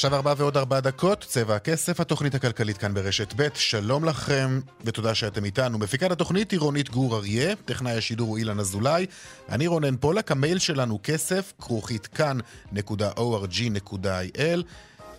[0.00, 5.14] עכשיו ארבע ועוד ארבע דקות, צבע הכסף, התוכנית הכלכלית כאן ברשת ב', שלום לכם ותודה
[5.14, 5.78] שאתם איתנו.
[5.78, 9.06] מפיקת התוכנית היא רונית גור אריה, טכנאי השידור הוא אילן אזולאי,
[9.48, 12.40] אני רונן פולק, המייל שלנו כסף, כרוכית כאן.org.il.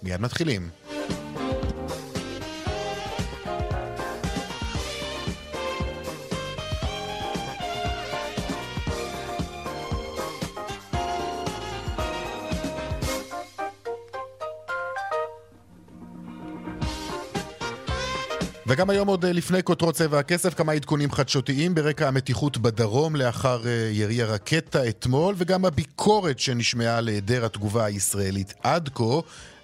[0.03, 0.69] מיד מתחילים.
[18.71, 23.67] וגם היום עוד אה, לפני כותרות צבע הכסף, כמה עדכונים חדשותיים ברקע המתיחות בדרום לאחר
[23.67, 29.03] אה, ירי הרקטה אתמול, וגם הביקורת שנשמעה על היעדר התגובה הישראלית עד כה.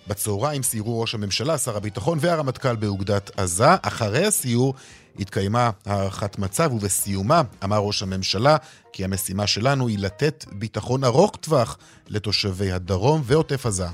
[0.08, 3.76] בצהריים סיירו ראש הממשלה, שר הביטחון והרמטכ"ל באוגדת עזה.
[3.82, 4.74] אחרי הסיור
[5.20, 8.58] התקיימה הערכת מצב, ובסיומה אמר ראש הממשלה
[8.94, 11.78] כי המשימה שלנו היא לתת ביטחון ארוך טווח
[12.08, 13.88] לתושבי הדרום ועוטף עזה.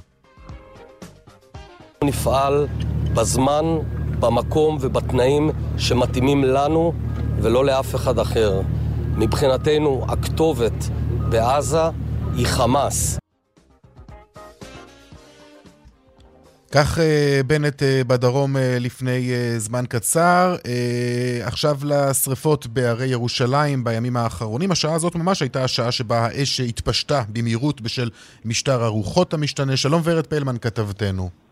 [2.03, 2.67] נפעל
[3.13, 3.65] בזמן
[4.23, 6.93] במקום ובתנאים שמתאימים לנו
[7.41, 8.61] ולא לאף אחד אחר.
[9.17, 10.89] מבחינתנו הכתובת
[11.29, 11.81] בעזה
[12.35, 13.17] היא חמאס.
[16.71, 20.55] כך אה, בנט אה, בדרום אה, לפני זמן קצר.
[21.41, 24.71] עכשיו לשריפות בהרי ירושלים בימים האחרונים.
[24.71, 28.09] השעה הזאת ממש הייתה השעה שבה האש התפשטה במהירות בשל
[28.45, 29.77] משטר הרוחות המשתנה.
[29.77, 31.42] שלום ורד פלמן כתבתנו.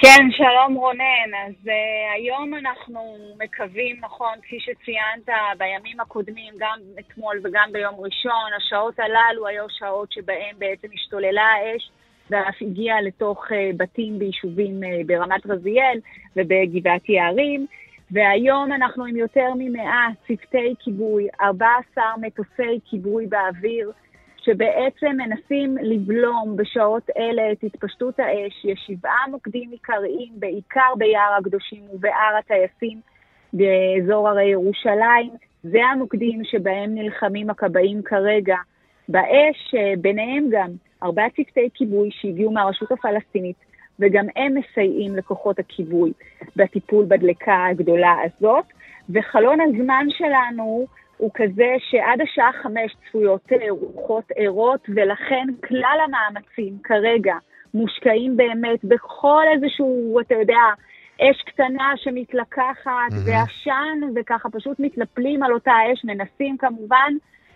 [0.00, 1.30] כן, שלום רונן.
[1.46, 1.70] אז uh,
[2.14, 9.46] היום אנחנו מקווים, נכון, כפי שציינת, בימים הקודמים, גם אתמול וגם ביום ראשון, השעות הללו
[9.46, 11.90] היו שעות שבהן בעצם השתוללה האש
[12.30, 15.98] ואף הגיעה לתוך uh, בתים ביישובים uh, ברמת רזיאל
[16.36, 17.66] ובגבעת יערים.
[18.10, 23.92] והיום אנחנו עם יותר ממאה צוותי כיבוי, 14 מטוסי כיבוי באוויר,
[24.48, 28.64] שבעצם מנסים לבלום בשעות אלה את התפשטות האש.
[28.64, 33.00] יש שבעה מוקדים עיקריים, בעיקר ביער הקדושים ובהר הטייסים
[33.52, 35.30] באזור הרי ירושלים.
[35.62, 38.56] זה המוקדים שבהם נלחמים הכבאים כרגע
[39.08, 40.70] באש, ביניהם גם
[41.02, 43.56] ארבעה צוותי כיבוי שהגיעו מהרשות הפלסטינית,
[44.00, 46.12] וגם הם מסייעים לכוחות הכיבוי
[46.56, 48.64] בטיפול בדלקה הגדולה הזאת.
[49.10, 50.86] וחלון הזמן שלנו
[51.18, 57.34] הוא כזה שעד השעה חמש צפויות רוחות ערות, ולכן כלל המאמצים כרגע
[57.74, 60.60] מושקעים באמת בכל איזשהו, אתה יודע,
[61.20, 63.30] אש קטנה שמתלקחת mm-hmm.
[63.30, 67.12] ועשן, וככה פשוט מתנפלים על אותה אש, מנסים כמובן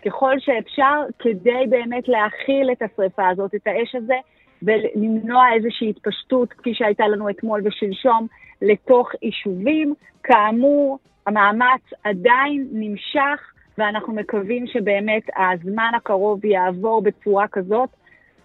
[0.06, 4.16] ככל שאפשר כדי באמת להכיל את השריפה הזאת, את האש הזה,
[4.62, 8.26] ולמנוע איזושהי התפשטות, כפי שהייתה לנו אתמול ושלשום,
[8.62, 9.94] לתוך יישובים.
[10.22, 17.88] כאמור, המאמץ עדיין נמשך, ואנחנו מקווים שבאמת הזמן הקרוב יעבור בצורה כזאת,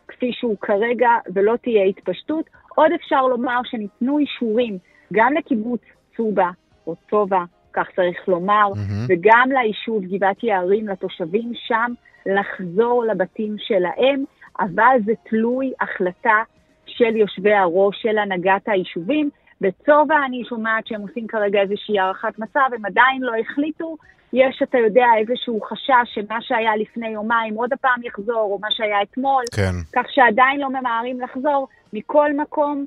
[0.08, 2.50] כפי שהוא כרגע, ולא תהיה התפשטות.
[2.76, 4.78] עוד אפשר לומר שניתנו אישורים
[5.14, 5.82] גם לקיבוץ
[6.18, 6.50] צובה,
[6.88, 7.44] או צובה,
[7.74, 9.06] כך צריך לומר, mm-hmm.
[9.08, 11.92] וגם ליישוב גבעת יערים, לתושבים שם,
[12.26, 14.24] לחזור לבתים שלהם,
[14.60, 16.44] אבל זה תלוי החלטה
[16.86, 19.30] של יושבי הראש של הנהגת היישובים.
[19.62, 23.98] בצובה אני שומעת שהם עושים כרגע איזושהי הערכת מצב, הם עדיין לא החליטו,
[24.34, 29.02] יש, אתה יודע, איזשהו חשש שמה שהיה לפני יומיים עוד הפעם יחזור, או מה שהיה
[29.02, 29.76] אתמול, כן.
[29.96, 31.68] כך שעדיין לא ממהרים לחזור.
[31.94, 32.86] מכל מקום,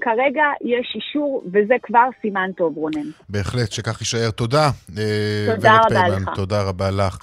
[0.00, 3.10] כרגע יש אישור, וזה כבר סימן טוב, רונן.
[3.28, 4.30] בהחלט, שכך יישאר.
[4.30, 4.70] תודה.
[4.98, 6.28] אה, תודה רבה פיימן, לך.
[6.34, 7.18] תודה רבה לך.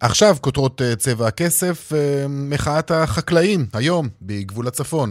[0.00, 5.10] עכשיו, כותרות אה, צבע הכסף, אה, מחאת החקלאים, היום, בגבול הצפון.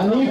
[0.00, 0.29] אני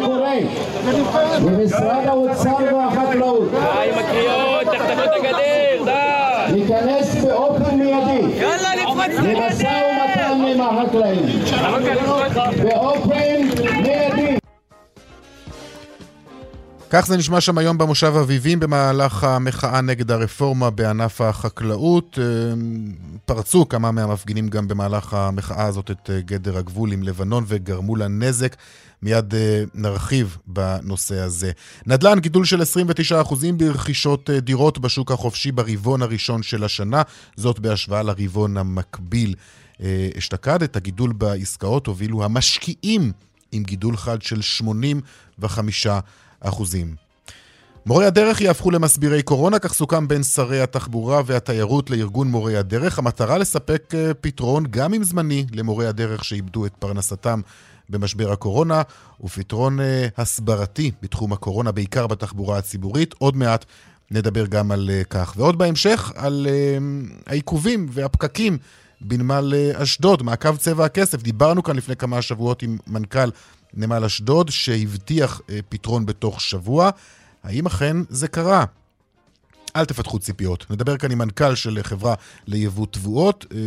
[1.46, 3.52] למשרד האוצר והחקלאות.
[3.52, 6.54] די עם הקריאות, תחתכו את הגדר, די.
[6.54, 8.40] להיכנס באופן מיידי.
[8.42, 9.46] יאללה, לפרוץ את הגדר.
[9.46, 11.26] למשא ומתן עם החקלאים.
[12.64, 13.19] באופן
[16.92, 22.20] כך זה נשמע שם היום במושב אביבים במהלך המחאה נגד הרפורמה בענף החקלאות.
[22.22, 22.26] אה,
[23.26, 28.08] פרצו כמה מהמפגינים גם במהלך המחאה הזאת את אה, גדר הגבול עם לבנון וגרמו לה
[28.08, 28.56] נזק.
[29.02, 31.52] מיד אה, נרחיב בנושא הזה.
[31.86, 37.02] נדל"ן, גידול של 29% ברכישות דירות בשוק החופשי ברבעון הראשון של השנה,
[37.36, 39.36] זאת בהשוואה לרבעון המקביל
[40.18, 40.64] אשתקד.
[40.64, 43.12] את הגידול בעסקאות הובילו המשקיעים
[43.52, 45.88] עם גידול חד של 85
[46.42, 47.10] אחוזים.
[47.86, 53.00] מורי הדרך יהפכו למסבירי קורונה, כך סוכם בין שרי התחבורה והתיירות לארגון מורי הדרך.
[53.00, 57.42] המטרה לספק אה, פתרון, גם אם זמני, למורי הדרך שאיבדו את פרנסתם
[57.90, 58.82] במשבר הקורונה,
[59.24, 63.16] ופתרון אה, הסברתי בתחום הקורונה, בעיקר בתחבורה הציבורית.
[63.18, 63.66] עוד מעט
[64.12, 65.34] נדבר גם על אה, כך.
[65.38, 66.48] ועוד בהמשך, על
[67.28, 68.58] העיכובים והפקקים
[69.02, 71.22] בנמל אשדוד, מעקב צבע הכסף.
[71.22, 73.30] דיברנו כאן לפני כמה שבועות עם מנכ"ל
[73.74, 76.90] נמל אשדוד, שהבטיח אה, פתרון בתוך שבוע.
[77.44, 78.66] האם אכן זה קרה?
[79.76, 80.66] אל תפתחו ציפיות.
[80.70, 82.16] נדבר כאן עם מנכ"ל של חברה
[82.48, 83.46] ליבוא תבואות.
[83.52, 83.58] אה,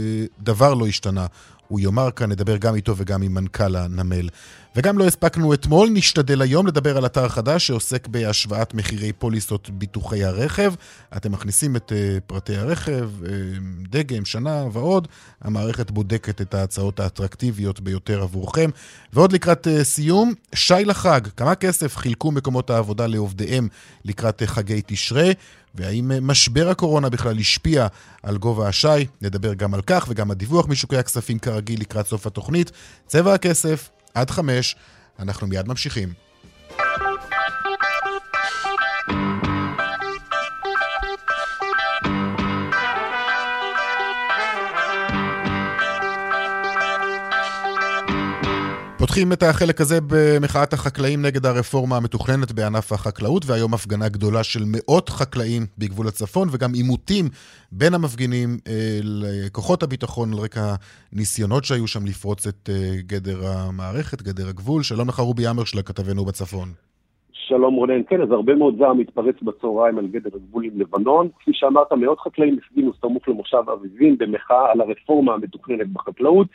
[0.40, 1.26] דבר לא השתנה.
[1.72, 4.28] הוא יאמר כאן, נדבר גם איתו וגם עם מנכ"ל הנמל.
[4.76, 10.24] וגם לא הספקנו אתמול, נשתדל היום לדבר על אתר חדש שעוסק בהשוואת מחירי פוליסות ביטוחי
[10.24, 10.74] הרכב.
[11.16, 13.26] אתם מכניסים את uh, פרטי הרכב, uh,
[13.88, 15.08] דגם, שנה ועוד.
[15.40, 18.70] המערכת בודקת את ההצעות האטרקטיביות ביותר עבורכם.
[19.12, 23.69] ועוד לקראת uh, סיום, שי לחג, כמה כסף חילקו מקומות העבודה לעובדיהם
[24.04, 25.34] לקראת חגי תשרי?
[25.74, 27.86] והאם משבר הקורונה בכלל השפיע
[28.22, 29.06] על גובה השי?
[29.22, 32.70] נדבר גם על כך וגם הדיווח משוקי הכספים כרגיל לקראת סוף התוכנית.
[33.06, 34.76] צבע הכסף, עד חמש.
[35.19, 36.12] אנחנו מיד ממשיכים.
[49.02, 54.64] פותחים את החלק הזה במחאת החקלאים נגד הרפורמה המתוכננת בענף החקלאות, והיום הפגנה גדולה של
[54.66, 57.25] מאות חקלאים בגבול הצפון, וגם עימותים
[57.72, 60.66] בין המפגינים אה, לכוחות הביטחון על רקע
[61.12, 62.75] ניסיונות שהיו שם לפרוץ את אה,
[63.10, 64.82] גדר המערכת, גדר הגבול.
[64.82, 66.69] שלום לך רובי אמרשלה, כתבנו בצפון.
[67.32, 71.28] שלום רונן, כן, אז הרבה מאוד זעם מתפרץ בצהריים על גדר הגבול עם לבנון.
[71.38, 76.46] כפי שאמרת, מאות חקלאים הפגינו סמוך למושב אביבים במחאה על הרפורמה המתוכננת בחקלאות.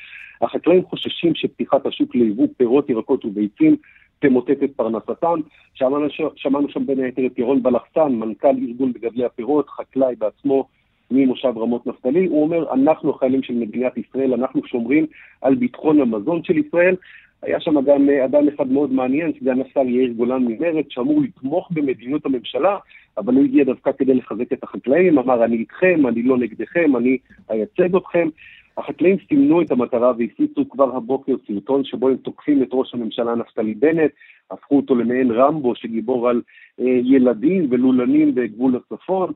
[0.42, 3.76] החקלאים חוששים שפתיחת השוק ליבוא פירות, ירקות וביצים
[4.20, 5.40] תמוטט את פרנסתם.
[5.74, 10.68] שמענו, שמענו שם בין היתר את ירון בלחסן, מנכ"ל ארגון מגדלי הפירות, חקלאי בעצמו
[11.12, 12.26] ממושב רמות נפתלי.
[12.26, 15.06] הוא אומר, אנחנו החיילים של מדינת ישראל, אנחנו שומרים
[15.42, 16.96] על ביטחון המזון של ישראל.
[17.42, 21.70] היה שם גם אה, אדם אחד מאוד מעניין, סגן השר יאיר גולן ממרצ, שאמור לתמוך
[21.72, 22.78] במדיניות הממשלה,
[23.18, 27.18] אבל הוא הגיע דווקא כדי לחזק את החקלאים, אמר, אני איתכם, אני לא נגדכם, אני
[27.50, 28.30] אייצג אתכם.
[28.78, 33.74] החקלאים סימנו את המטרה והפיצו כבר הבוקר סרטון שבו הם תוקפים את ראש הממשלה נפתלי
[33.74, 34.12] בנט,
[34.52, 36.42] הפכו אותו למעין רמבו שגיבור על
[36.80, 39.34] אה, ילדים ולולנים בגבול הצפון.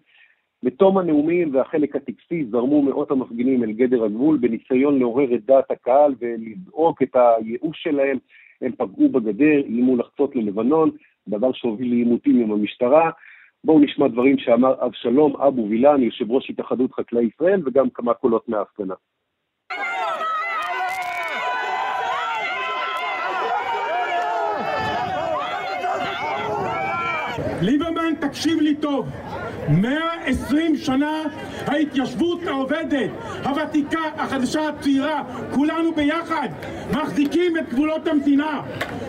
[0.64, 6.16] בתום הנאומים והחלק הטקסי זרמו מאות המפגינים אל גדר הגבול בניסיון לעורר את דעת הקהל
[6.20, 8.18] ולזעוק את הייאוש שלהם.
[8.62, 10.92] הם פגעו בגדר, איימו לחצות ללבנון,
[11.28, 13.12] דבר שהוביל לעימותים עם המשטרה.
[13.64, 18.50] בואו נשמע דברים שאמר אבשלום אבו וילן, יושב ראש התאחדות חקלאי ישראל, וגם כמה קולות
[18.50, 18.94] מההפגנה.
[27.62, 29.10] ליברמן, תקשיב לי טוב.
[29.70, 31.22] 120 שנה
[31.68, 33.10] ההתיישבות העובדת,
[33.44, 36.48] הוותיקה, החדשה, הצעירה, כולנו ביחד
[36.92, 38.62] מחזיקים את גבולות המדינה.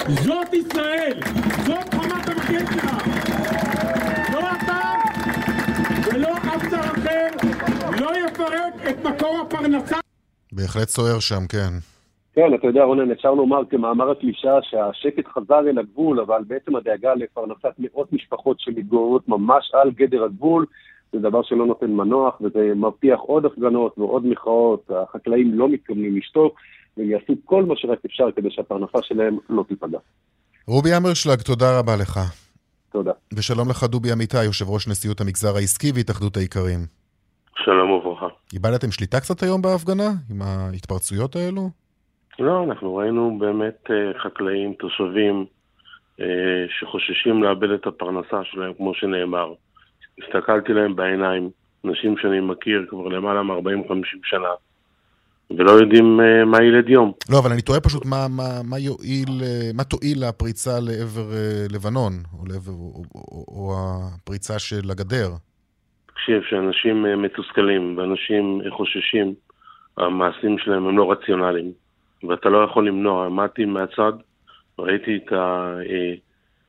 [0.08, 1.20] זאת ישראל,
[1.67, 2.99] זאת חמת המגן שלה.
[4.32, 4.81] לא אתה
[6.05, 7.29] ולא אף שר אחר
[8.00, 9.96] לא יפרק את מקור הפרנסה.
[10.52, 11.92] בהחלט סוער שם, כן.
[12.34, 17.15] כן, אתה יודע, רונן, אפשר לומר כמאמר הקלישה שהשקט חזר אל הגבול, אבל בעצם הדאגה
[17.15, 20.67] לפרנסת מאות משפחות שמתגוררות ממש על גדר הגבול,
[21.12, 24.91] זה דבר שלא נותן מנוח, וזה מבטיח עוד הפגנות ועוד מחאות.
[24.91, 26.55] החקלאים לא מתכוונים לשתוק,
[26.96, 29.98] והם יעשו כל מה שרק אפשר כדי שהפרנסה שלהם לא תיפגע.
[30.67, 32.20] רובי אמרשלג, תודה רבה לך.
[32.93, 33.12] תודה.
[33.36, 36.81] ושלום לך, דובי אמיתי, יושב ראש נשיאות המגזר העסקי והתאחדות האיכרים.
[37.65, 38.27] שלום וברכה.
[38.53, 41.81] איבדתם שליטה קצת היום בהפגנה, עם ההתפרצויות האלו?
[42.39, 45.46] לא, אנחנו ראינו באמת אה, חקלאים, תושבים,
[46.20, 46.27] אה,
[46.79, 49.53] שחוששים לאבד את הפרנסה שלהם, כמו שנאמר.
[50.22, 51.51] הסתכלתי להם בעיניים,
[51.84, 54.48] אנשים שאני מכיר כבר למעלה מ-40-50 שנה,
[55.51, 57.12] ולא יודעים uh, מה ילד יום.
[57.31, 59.29] לא, אבל אני תוהה פשוט מה, מה, מה יועיל,
[59.74, 61.29] מה תועיל הפריצה לעבר
[61.70, 65.29] לבנון, או, לעבר, או, או, או הפריצה של הגדר.
[66.06, 69.34] תקשיב, שאנשים מתוסכלים ואנשים חוששים,
[69.96, 71.81] המעשים שלהם הם לא רציונליים.
[72.29, 73.26] ואתה לא יכול למנוע.
[73.26, 74.12] עמדתי מהצד,
[74.79, 75.32] ראיתי את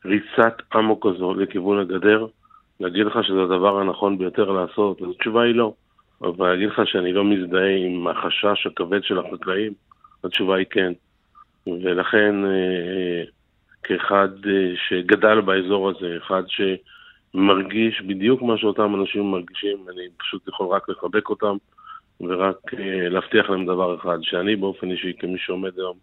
[0.06, 2.28] ריצת אמוק הזו לכיוון הגדר,
[2.80, 5.74] להגיד לך שזה הדבר הנכון ביותר לעשות, התשובה היא לא.
[6.22, 9.74] אבל להגיד לך שאני לא מזדהה עם החשש הכבד של החקלאים,
[10.24, 10.94] התשובה היא כן.
[11.68, 13.24] ולכן, אה,
[13.84, 20.68] כאחד אה, שגדל באזור הזה, אחד שמרגיש בדיוק מה שאותם אנשים מרגישים, אני פשוט יכול
[20.68, 21.58] רק לחבק אותם
[22.22, 25.98] ורק אה, להבטיח להם דבר אחד, שאני באופן אישי, כמי שעומד היום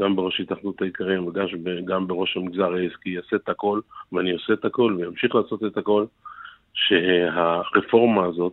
[0.00, 3.80] גם בראש התאחדות האיכרים וגם בראש המגזר העסקי, אעשה את הכל,
[4.12, 6.04] ואני עושה את הכל ואמשיך לעשות את הכל,
[6.74, 8.52] שהרפורמה הזאת,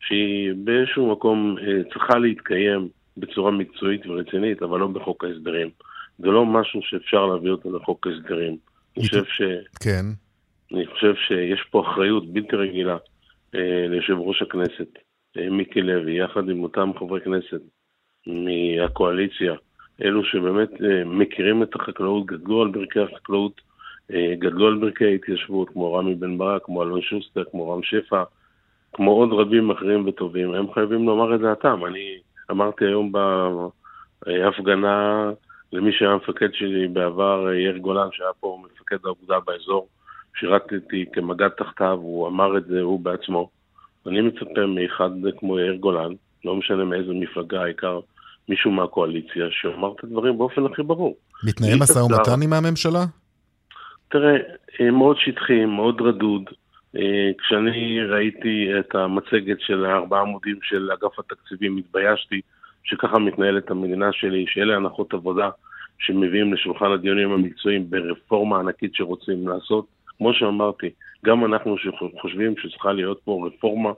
[0.00, 1.56] שהיא באיזשהו מקום
[1.92, 5.70] צריכה להתקיים בצורה מקצועית ורצינית, אבל לא בחוק ההסדרים.
[6.18, 8.56] זה לא משהו שאפשר להביא אותו לחוק הסדרים.
[8.96, 9.42] אני חושב ש...
[9.80, 10.04] כן.
[10.74, 12.96] אני חושב שיש פה אחריות בלתי רגילה
[13.54, 15.02] אה, ליושב ראש הכנסת, אה,
[15.36, 17.60] מיקי לוי, יחד עם אותם חברי כנסת
[18.26, 19.54] מהקואליציה,
[20.02, 23.60] אלו שבאמת אה, מכירים את החקלאות, גדלו על ברכי החקלאות,
[24.12, 28.22] אה, גדלו על ברכי ההתיישבות, כמו רמי בן ברק, כמו אלון שוסטר, כמו רם שפע,
[28.92, 31.86] כמו עוד רבים אחרים וטובים, הם חייבים לומר את דעתם.
[31.86, 32.18] אני
[32.50, 33.12] אמרתי היום
[34.26, 35.30] בהפגנה
[35.72, 39.88] למי שהיה מפקד שלי בעבר, יאיר גולן, שהיה פה מפקד האוגדה באזור,
[40.34, 43.59] שירתתי כמג"ד תחתיו, הוא אמר את זה הוא בעצמו.
[44.06, 46.12] אני מצפה מאחד כמו יאיר גולן,
[46.44, 48.00] לא משנה מאיזה מפלגה, העיקר
[48.48, 51.16] מישהו מהקואליציה, שאומר את הדברים באופן הכי ברור.
[51.46, 53.04] מתנהל משא ומתן עם הממשלה?
[54.08, 54.36] תראה,
[54.80, 56.42] אה, מאוד שטחי, מאוד רדוד.
[56.96, 62.40] אה, כשאני ראיתי את המצגת של הארבעה עמודים של אגף התקציבים, התביישתי.
[62.84, 65.50] שככה מתנהלת המדינה שלי, שאלה הנחות עבודה
[65.98, 69.86] שמביאים לשולחן הדיונים המקצועיים ברפורמה ענקית שרוצים לעשות.
[70.20, 70.90] כמו שאמרתי,
[71.24, 73.90] גם אנחנו שחושבים שצריכה להיות פה רפורמה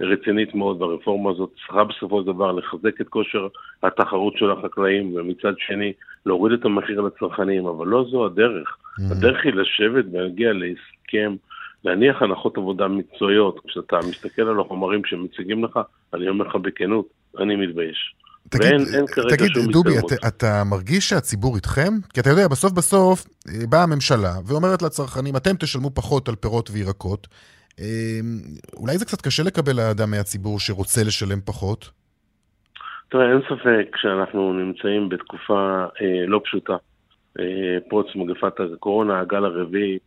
[0.00, 3.48] רצינית מאוד, והרפורמה הזאת צריכה בסופו של דבר לחזק את כושר
[3.82, 5.92] התחרות של החקלאים, ומצד שני
[6.26, 8.76] להוריד את המחיר לצרכנים, אבל לא זו הדרך.
[8.76, 9.12] Mm-hmm.
[9.12, 11.36] הדרך היא לשבת ולהגיע להסכם,
[11.84, 13.60] להניח הנחות עבודה מקצועיות.
[13.66, 15.80] כשאתה מסתכל על החומרים שמציגים לך,
[16.14, 17.06] אני אומר לך בכנות,
[17.38, 18.14] אני מתבייש.
[18.50, 21.92] תגיד, ואין, אין תגיד דובי, אתה, אתה מרגיש שהציבור איתכם?
[22.14, 26.70] כי אתה יודע, בסוף בסוף אה, באה הממשלה ואומרת לצרכנים, אתם תשלמו פחות על פירות
[26.72, 27.28] וירקות.
[27.80, 28.20] אה,
[28.76, 31.90] אולי זה קצת קשה לקבל לאדם מהציבור שרוצה לשלם פחות?
[33.10, 36.76] תראה, אין ספק שאנחנו נמצאים בתקופה אה, לא פשוטה.
[37.40, 39.98] אה, פרוץ מגפת הקורונה, הגל הרביעי.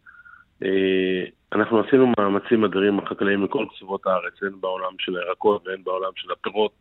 [0.64, 6.12] אה, אנחנו עשינו מאמצים אדירים החקלאים מכל קצוות הארץ, הן בעולם של הירקות והן בעולם
[6.16, 6.72] של הפירות.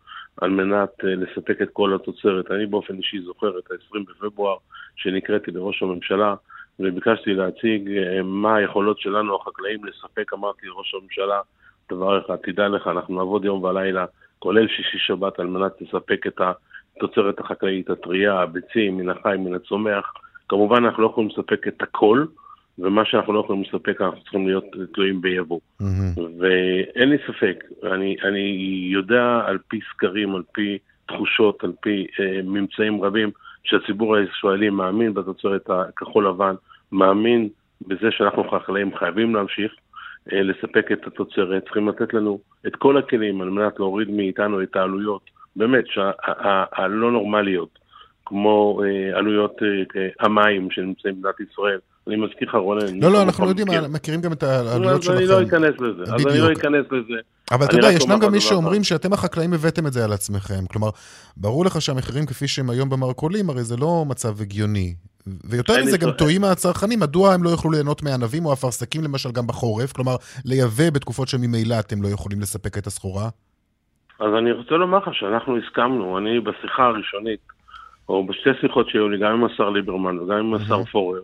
[0.41, 2.51] על מנת אה, לספק את כל התוצרת.
[2.51, 4.57] אני באופן אישי זוכר את ה-20 בפברואר
[4.97, 6.35] שנקראתי לראש הממשלה
[6.81, 11.41] וביקשתי להציג אה, מה היכולות שלנו החקלאים לספק, אמרתי לראש הממשלה,
[11.91, 14.05] דבר אחד, תדע לך, אנחנו נעבוד יום ולילה,
[14.39, 16.41] כולל שישי שבת, על מנת לספק את
[16.97, 20.13] התוצרת החקלאית הטרייה, הביצים, מן החי, מן הצומח.
[20.49, 22.25] כמובן אנחנו לא יכולים לספק את הכל,
[22.81, 25.61] ומה שאנחנו לא יכולים לספק, אנחנו צריכים להיות תלויים ביבוא.
[25.83, 26.21] Mm-hmm.
[26.39, 28.57] ואין לי ספק, אני, אני
[28.93, 33.31] יודע על פי סקרים, על פי תחושות, על פי אה, ממצאים רבים,
[33.65, 36.55] שהציבור הישראלי מאמין בתוצרת הכחול לבן,
[36.93, 37.49] מאמין
[37.87, 39.73] בזה שאנחנו חקלאים חייבים להמשיך
[40.33, 44.77] אה, לספק את התוצרת, צריכים לתת לנו את כל הכלים על מנת להוריד מאיתנו את
[44.77, 45.23] העלויות,
[45.57, 45.85] באמת,
[46.73, 47.79] הלא נורמליות,
[48.27, 51.79] כמו אה, עלויות אה, המים שנמצאים במדינת ישראל.
[52.11, 53.01] אני מזכיר לך, רונן.
[53.01, 55.19] לא, לא, אנחנו יודעים, מכירים גם את העלויות שלכם.
[55.19, 56.03] אני לא אכנס לזה.
[56.03, 57.15] אז אני לא אכנס לזה.
[57.51, 60.67] אבל אתה יודע, ישנם גם מי שאומרים שאתם החקלאים הבאתם את זה על עצמכם.
[60.73, 60.89] כלומר,
[61.37, 64.95] ברור לך שהמחירים כפי שהם היום במרכולים, הרי זה לא מצב הגיוני.
[65.45, 69.47] ויותר מזה, גם טועים הצרכנים, מדוע הם לא יוכלו ליהנות מענבים או אפרסקים למשל גם
[69.47, 69.93] בחורף?
[69.93, 73.29] כלומר, לייבא בתקופות שממילא אתם לא יכולים לספק את הסחורה?
[74.21, 77.41] אז אני רוצה לומר לך שאנחנו הסכמנו, אני בשיחה הראשונית,
[78.09, 81.21] או בשתי שיחות שהיו לי, גם עם השר ליברמן וגם עם השר פורר,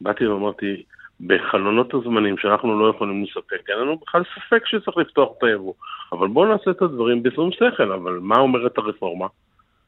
[0.00, 0.82] באתי ואמרתי,
[1.26, 5.74] בחלונות הזמנים שאנחנו לא יכולים לספק, אין לנו בכלל ספק שצריך לפתוח את היבוא.
[6.12, 9.26] אבל בואו נעשה את הדברים בשום שכל, אבל מה אומרת הרפורמה?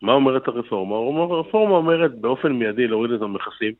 [0.02, 0.96] מה אומרת הרפורמה?
[1.34, 3.72] הרפורמה אומרת באופן מיידי להוריד את המכסים,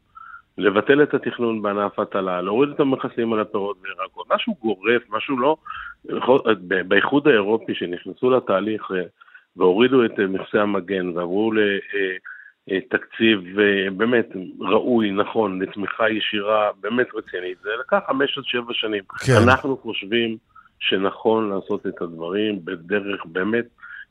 [0.59, 5.57] לבטל את התכנון בענף הטלה, להוריד את המכסים על הפירות וירקות, משהו גורף, משהו לא...
[6.89, 9.03] באיחוד האירופי שנכנסו לתהליך אה,
[9.57, 11.59] והורידו את מכסי המגן ועברו ל...
[11.59, 12.17] אה, אה,
[12.69, 14.29] תקציב אה, באמת
[14.61, 17.59] ראוי, נכון, לתמיכה ישירה באמת רצינית.
[17.63, 19.03] זה לקח חמש עד שבע שנים.
[19.27, 19.33] כן.
[19.43, 20.37] אנחנו חושבים
[20.81, 23.65] שנכון לעשות את הדברים בדרך באמת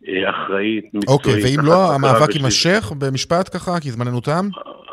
[0.08, 1.10] אה, אחראית, מקצועית.
[1.10, 4.46] אוקיי, ואם לא, המאבק יימשך במשפט ככה, כי זמננו תם?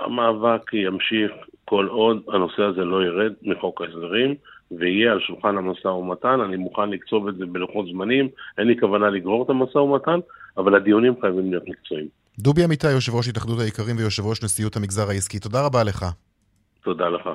[0.04, 1.32] המאבק ימשיך
[1.64, 4.34] כל עוד הנושא הזה לא ירד מחוק ההסדרים.
[4.70, 9.10] ויהיה על שולחן המשא ומתן, אני מוכן לקצוב את זה בלוחות זמנים, אין לי כוונה
[9.10, 10.18] לגרור את המשא ומתן,
[10.56, 12.08] אבל הדיונים חייבים להיות מקצועיים.
[12.38, 16.07] דובי אמיתי, יושב ראש התאחדות האיכרים ויושב ראש נשיאות המגזר העסקי, תודה רבה לך.
[16.85, 17.28] תודה לך.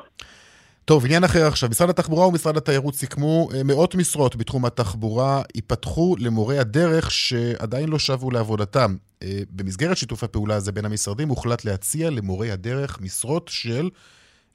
[0.86, 1.70] טוב, עניין אחר עכשיו.
[1.70, 8.00] משרד התחבורה ומשרד התיירות סיכמו אה, מאות משרות בתחום התחבורה ייפתחו למורי הדרך שעדיין לא
[8.00, 8.96] שבו לעבודתם.
[9.24, 13.90] אה, במסגרת שיתוף הפעולה הזה בין המשרדים הוחלט להציע למורי הדרך משרות של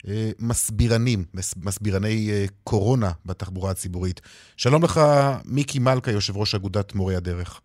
[0.07, 1.23] אה, מסבירנים,
[1.65, 2.29] מסבירני
[2.63, 4.21] קורונה בתחבורה הציבורית.
[4.57, 5.01] שלום לך,
[5.45, 7.61] מיקי מלכה, יושב ראש אגודת מורי הדרך.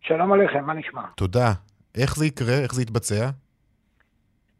[0.00, 1.02] שלום עליכם, מה נשמע?
[1.16, 1.52] תודה.
[1.98, 2.54] איך זה יקרה?
[2.54, 3.30] איך זה יתבצע?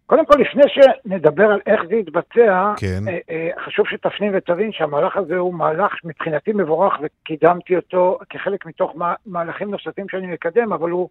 [0.06, 3.08] קודם כל, לפני שנדבר על איך זה יתבצע, כן.
[3.08, 8.92] אה, אה, חשוב שתפנים ותבין שהמהלך הזה הוא מהלך מבחינתי מבורך וקידמתי אותו כחלק מתוך
[9.26, 11.08] מהלכים נוספים שאני מקדם, אבל הוא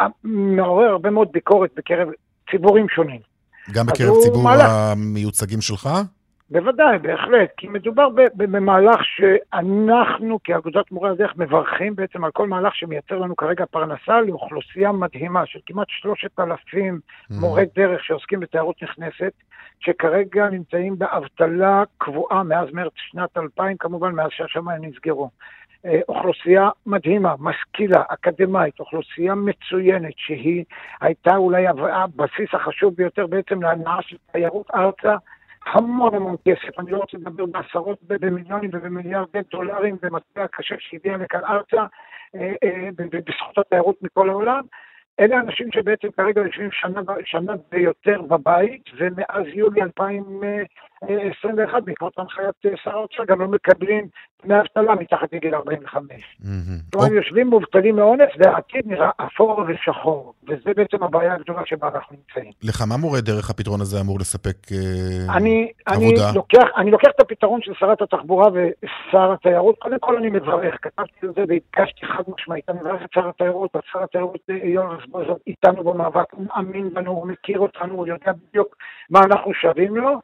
[0.00, 2.08] אה, מעורר הרבה מאוד ביקורת בקרב
[2.50, 3.20] ציבורים שונים.
[3.72, 4.70] גם בקרב ציבור מהלך...
[4.70, 5.88] המיוצגים שלך?
[6.50, 13.18] בוודאי, בהחלט, כי מדובר במהלך שאנחנו כאגודת מורי הדרך מברכים בעצם על כל מהלך שמייצר
[13.18, 17.00] לנו כרגע פרנסה לאוכלוסייה מדהימה של כמעט שלושת אלפים.
[17.30, 19.32] מורי דרך שעוסקים בתיירות נכנסת,
[19.80, 25.30] שכרגע נמצאים באבטלה קבועה מאז מרץ שנת 2000, כמובן מאז שהשמיים נסגרו.
[25.84, 30.64] אה, אוכלוסייה מדהימה, משכילה, אקדמאית, אוכלוסייה מצוינת, שהיא
[31.00, 35.16] הייתה אולי הבסיס החשוב ביותר בעצם להנאה של תיירות ארצה.
[35.66, 41.40] המון המון כסף, אני לא רוצה לדבר בעשרות, במיליונים ובמיליארדי דולרים במטבע קשה שהגיע לכאן
[41.44, 41.86] ארצה
[42.34, 44.62] אה, אה, בזכות התיירות מכל העולם.
[45.20, 49.80] אלה אנשים שבעצם כרגע יושבים שנה, שנה ויותר בבית, ומאז יולי
[51.02, 54.08] 2021, בעקבות הנחיית שר האוצר, גם לא מקבלים
[54.44, 56.36] דמי אבטלה מתחת לגיל 45.
[56.92, 62.16] כלומר, הם יושבים מובטלים מאונס, והעתיד נראה אפור ושחור, וזה בעצם הבעיה הגדולה שבה אנחנו
[62.16, 62.52] נמצאים.
[62.62, 65.36] לכמה מורה דרך הפתרון הזה אמור לספק אה,
[65.86, 66.30] עבודה?
[66.76, 69.78] אני לוקח, את הפתרון של שרת התחבורה ושר התיירות.
[69.78, 72.68] קודם כל אני מברך, כתבתי על זה והדגשתי חד משמעית.
[72.68, 76.94] אני מברך את שר התיירות, את שר התיירות אה, יואל רזבוזוב איתנו במאבק, הוא מאמין
[76.94, 78.76] בנו, הוא מכיר אותנו, הוא יודע בדיוק
[79.10, 80.20] מה אנחנו שווים לו,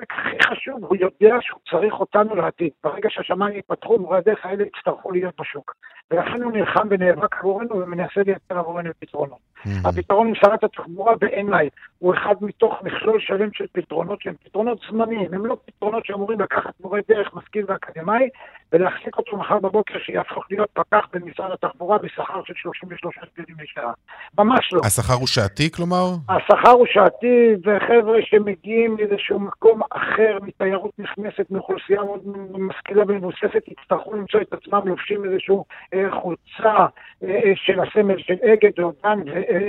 [0.00, 2.70] והחלק הכי חשוב, הוא יודע שהוא צריך אותנו לעתיד.
[2.84, 5.74] ברגע שהשמיים ייפתחו, מורי הדרך האלה יצטרכו להיות בשוק.
[6.10, 9.38] ולכן הוא נלחם ונאבק עבורנו ומנסה לייצר עבורנו פתרונות.
[9.38, 9.88] Mm-hmm.
[9.88, 15.34] הפתרון עם שרת התחבורה בעיניי הוא אחד מתוך מכלול שלם של פתרונות שהם פתרונות זמניים,
[15.34, 18.28] הם לא פתרונות שאמורים לקחת מורה דרך משכיל ואקדמאי
[18.72, 23.92] ולהחזיק אותו מחר בבוקר שיהפוך להיות פקח במשרד התחבורה בשכר של 33 שקלים לשעה.
[24.38, 24.80] ממש לא.
[24.84, 26.06] השכר הוא שעתי כלומר?
[26.28, 32.20] השכר הוא שעתי, וחבר'ה שמגיעים מאיזשהו מקום אחר מתיירות נכנסת, מאוכלוסייה מאוד
[32.58, 36.86] משכילה ומבוססת, יצטרכו למצוא את עצמם לובשים איזשהו אה, חולצה
[37.24, 39.18] אה, של הסמל של אגד או דן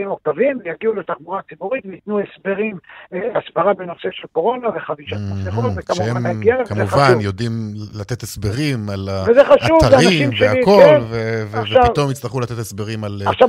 [0.06, 2.78] או קווים, ויגיעו לתחבורה ציבורית וייתנו הסברים,
[3.14, 7.52] אה, הסברה בנושא של קורונה וחבישת מסכות, וכמובן הגיע, כמובן יודעים
[8.00, 11.02] לתת הסברים על האתרים והכל, כן.
[11.52, 13.30] ופתאום יצטרכו לתת הסברים על קורונה.
[13.30, 13.48] עכשיו,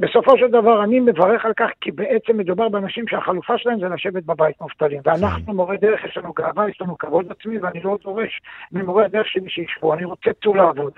[0.00, 4.24] בסופו של דבר, אני מברך על כך, כי בעצם מדובר באנשים שהחלופה שלהם זה לשבת
[4.24, 5.00] בבית מובטלים.
[5.04, 5.56] ואנחנו, כן.
[5.56, 8.40] מורי דרך, יש לנו גאווה, יש לנו כבוד עצמי, ואני לא דורש
[8.72, 10.92] ממורי הדרך שלי שישבו, אני רוצה צאו לעבוד.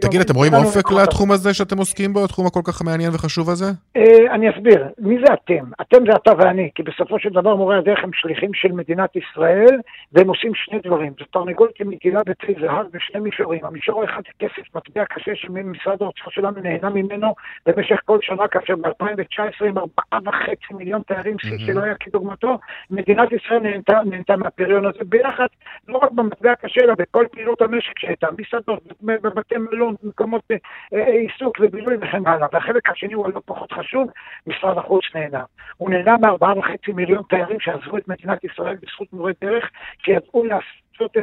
[0.00, 3.64] תגיד, אתם רואים אופק לתחום הזה שאתם עוסקים בו, התחום הכל כך מעניין וחשוב הזה?
[3.96, 4.88] אה, אני אסביר.
[4.98, 5.64] מי זה אתם?
[5.80, 9.76] אתם זה אתה ואני, כי בסופו של דבר מורי הדרך הם שליחים של מדינת ישראל,
[10.12, 11.12] והם עושים שני דברים.
[11.18, 13.64] זו תרנגולת מגילה בצי זהב בשני מישורים.
[13.64, 17.34] המישור האחד זה כסף מטבע קשה שמשרד האוצר שלנו נהנה ממנו
[17.66, 22.58] במשך כל שנה, כאשר ב-2019 עם ארבעה וחצי מיליון תיירים, שלא היה כדוגמתו,
[22.90, 25.46] מדינת ישראל נהנתה, נהנתה מהפריון הזה ביחד,
[25.88, 30.56] לא רק במטבע הקשה, אלא בכל פעילות המשק שהייתה, מסעדות, בבתי מלון, מקומות אה,
[30.94, 32.48] אה, עיסוק ובילוי וכן הלאה.
[32.52, 34.10] והחלק השני הוא הלא פחות חשוב,
[34.46, 35.44] משרד החוץ נהנה.
[35.76, 41.16] הוא נהנה מארבעה וחצי מיליון תיירים שעזבו את מדינת ישראל בזכות מורי דרך, שידעו לעשות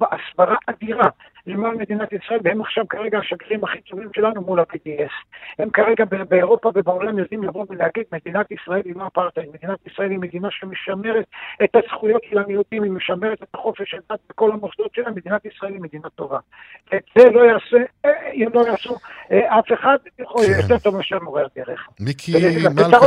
[0.00, 1.08] הסברה אדירה
[1.48, 5.12] למען מדינת ישראל, והם עכשיו כרגע השגרירים הכי טובים שלנו מול ה-BDS.
[5.58, 10.18] הם כרגע באירופה ובעולם יודעים לבוא ולהגיד, מדינת ישראל היא לא אפרטהייד, מדינת ישראל היא
[10.18, 11.26] מדינה שמשמרת
[11.64, 15.72] את הזכויות של המיעוטים, היא משמרת את החופש של דת בכל המוסדות שלה, מדינת ישראל
[15.72, 16.38] היא מדינה טובה.
[16.94, 18.94] את זה לא יעשה, אה, אם לא יעשו
[19.32, 20.44] אה, אף אחד, יכול.
[20.62, 21.88] יותר טוב מאשר מורה הדרך.
[22.00, 22.32] מיקי
[22.76, 22.98] מלכה.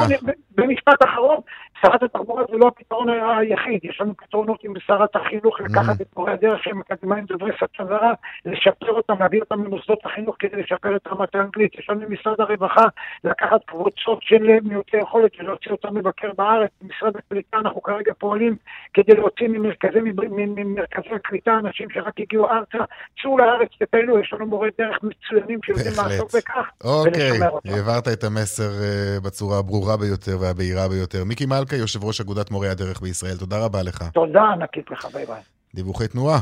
[0.55, 1.37] במשפט אחרון,
[1.81, 6.31] שרת התחבורה זה לא הפתרון היחיד, יש לנו פתרונות עם שרת החינוך לקחת את מורי
[6.31, 8.13] הדרך שהם אקדמאים דוברי זרה,
[8.45, 11.75] לשפר אותם, להביא אותם למוסדות החינוך כדי לשפר את רמת האנגלית.
[11.79, 12.85] יש לנו משרד הרווחה
[13.23, 16.69] לקחת קבוצות של מיעוטי יכולת ולהוציא אותם לבקר בארץ.
[16.81, 18.55] במשרד הקליטה אנחנו כרגע פועלים
[18.93, 19.99] כדי להוציא ממרכזי,
[20.37, 22.77] ממרכזי הקליטה אנשים שרק הגיעו ארצה.
[23.21, 27.31] צאו לארץ, תטיילו, יש לנו מורי דרך מצוינים שיודעים לעסוק בכך אוקיי,
[27.65, 31.23] העברת את המסר uh, בצורה הברורה ביותר והבהירה ביותר.
[31.25, 34.03] מיקי מלכה, יושב ראש אגודת מורי הדרך בישראל, תודה רבה לך.
[34.13, 35.41] תודה ענקית לך, ביי ביי.
[35.75, 36.39] דיווחי תנועה.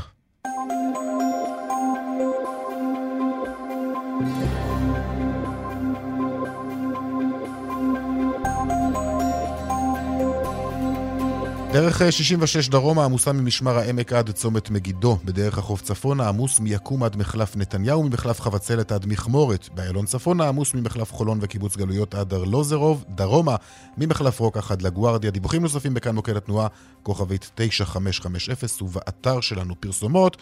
[11.73, 15.17] דרך 66 דרומה עמוסה ממשמר העמק עד צומת מגידו.
[15.25, 19.69] בדרך החוף צפונה עמוס מיקום עד מחלף נתניהו, ממחלף חבצלת עד מכמורת.
[19.75, 23.05] באיילון צפונה עמוס ממחלף חולון וקיבוץ גלויות עד ארלוזרוב.
[23.09, 23.55] דרומה
[23.97, 25.31] ממחלף רוקח עד לגוארדיה.
[25.31, 26.67] דיווחים נוספים בכאן מוקד התנועה,
[27.03, 30.37] כוכבית 9550 ובאתר שלנו פרסומות.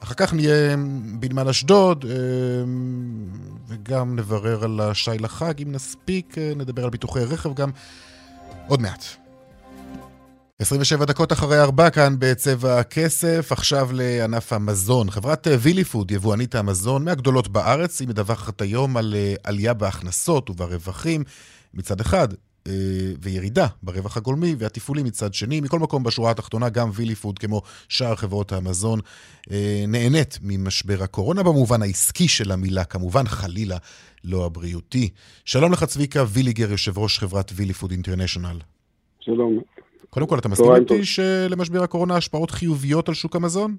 [0.00, 0.76] אחר כך נהיה
[1.20, 2.04] בנמל אשדוד,
[3.68, 7.70] וגם נברר על השי לחג, אם נספיק, נדבר על ביטוחי רכב גם
[8.68, 9.23] עוד מעט.
[10.58, 15.10] 27 דקות אחרי ארבע כאן בצבע הכסף, עכשיו לענף המזון.
[15.10, 19.14] חברת וילי פוד, יבואנית המזון מהגדולות בארץ, היא מדווחת היום על
[19.44, 21.24] עלייה בהכנסות וברווחים
[21.74, 22.28] מצד אחד,
[23.22, 25.60] וירידה ברווח הגולמי והתפעולי מצד שני.
[25.60, 29.00] מכל מקום בשורה התחתונה, גם וילי פוד, כמו שאר חברות המזון,
[29.88, 33.76] נהנית ממשבר הקורונה במובן העסקי של המילה, כמובן חלילה
[34.24, 35.08] לא הבריאותי.
[35.44, 38.58] שלום לך צביקה ויליגר, יושב ראש חברת וילי פוד אינטרנשיונל.
[39.20, 39.60] שלום.
[40.10, 43.76] קודם כל, אתה מסכים איתי שלמשבר הקורונה השפעות חיוביות על שוק המזון?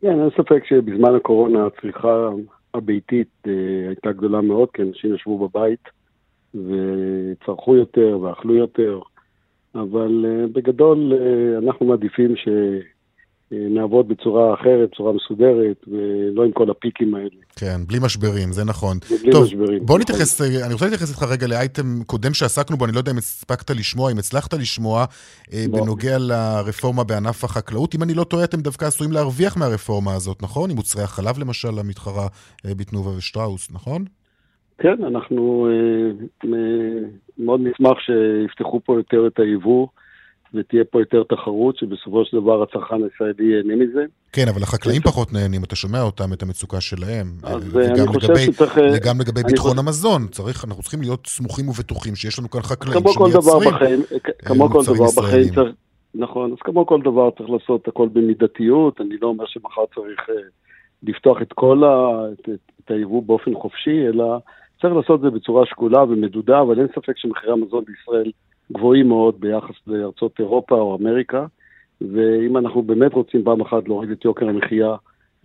[0.00, 2.28] כן, אין ספק שבזמן הקורונה הצריכה
[2.74, 3.52] הביתית אה,
[3.88, 5.88] הייתה גדולה מאוד, כי אנשים ישבו בבית
[6.54, 9.00] וצרכו יותר ואכלו יותר,
[9.74, 12.48] אבל אה, בגדול אה, אנחנו מעדיפים ש...
[13.52, 17.28] נעבוד בצורה אחרת, בצורה מסודרת, ולא עם כל הפיקים האלה.
[17.56, 18.96] כן, בלי משברים, זה נכון.
[19.22, 19.78] בלי טוב, משברים.
[19.86, 20.00] בוא נכון.
[20.00, 23.70] נתייחס, אני רוצה להתייחס איתך רגע לאייטם קודם שעסקנו בו, אני לא יודע אם הספקת
[23.70, 25.04] לשמוע, אם הצלחת לשמוע,
[25.52, 25.78] אה, לא.
[25.78, 27.94] בנוגע לרפורמה בענף החקלאות.
[27.94, 30.70] אם אני לא טועה, אתם דווקא עשויים להרוויח מהרפורמה הזאת, נכון?
[30.70, 32.26] עם מוצרי החלב למשל, המתחרה
[32.66, 34.04] אה, בתנובה ושטראוס, נכון?
[34.78, 37.08] כן, אנחנו אה, אה,
[37.38, 39.86] מאוד נשמח שיפתחו פה יותר את היבוא.
[40.54, 44.04] ותהיה פה יותר תחרות, שבסופו של דבר הצרכן הישראלי ייהנה מזה.
[44.32, 47.26] כן, אבל החקלאים פחות נהנים, אתה שומע אותם, את המצוקה שלהם.
[47.42, 48.78] אז וגם אני חושב לגבי- שצריך...
[48.94, 52.60] וגם לגבי אני ביטחון חושב- המזון, צריך, אנחנו צריכים להיות סמוכים ובטוחים שיש לנו כאן
[52.62, 54.00] חקלאים כמו כל דבר שמייצרים.
[54.00, 54.00] בחיים,
[54.38, 55.54] כמו כל דבר בחיים ישראלים.
[55.54, 55.74] צריך...
[56.14, 60.34] נכון, אז כמו כל דבר צריך לעשות הכל במידתיות, אני לא אומר שמחר צריך אה,
[61.02, 61.88] לפתוח את כל ה...
[62.32, 64.24] את, את, את היבוא באופן חופשי, אלא
[64.80, 68.30] צריך לעשות את זה בצורה שקולה ומדודה, אבל אין ספק שמחירי המזון בישראל
[68.72, 71.46] גבוהים מאוד ביחס לארצות אירופה או אמריקה,
[72.00, 74.94] ואם אנחנו באמת רוצים פעם אחת להוריד את יוקר המחיה,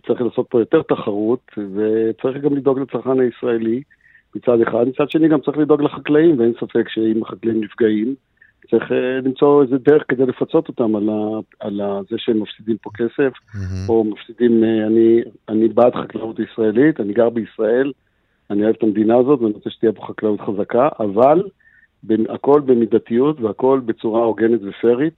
[0.06, 1.40] צריך לעשות פה יותר תחרות,
[1.74, 3.82] וצריך גם לדאוג לצרכן הישראלי
[4.34, 8.14] מצד אחד, מצד שני גם צריך לדאוג לחקלאים, ואין ספק שאם החקלאים נפגעים,
[8.70, 12.76] צריך אה, למצוא איזה דרך כדי לפצות אותם על, ה, על ה, זה שהם מפסידים
[12.82, 13.88] פה כסף, מהמם.
[13.88, 17.92] או מפסידים, אה, אני, אני בעד חקלאות ישראלית, אני גר בישראל,
[18.50, 21.42] אני אוהב את המדינה הזאת ואני רוצה שתהיה פה חקלאות חזקה, אבל
[22.28, 25.16] הכל במידתיות והכל בצורה הוגנת ופיירית.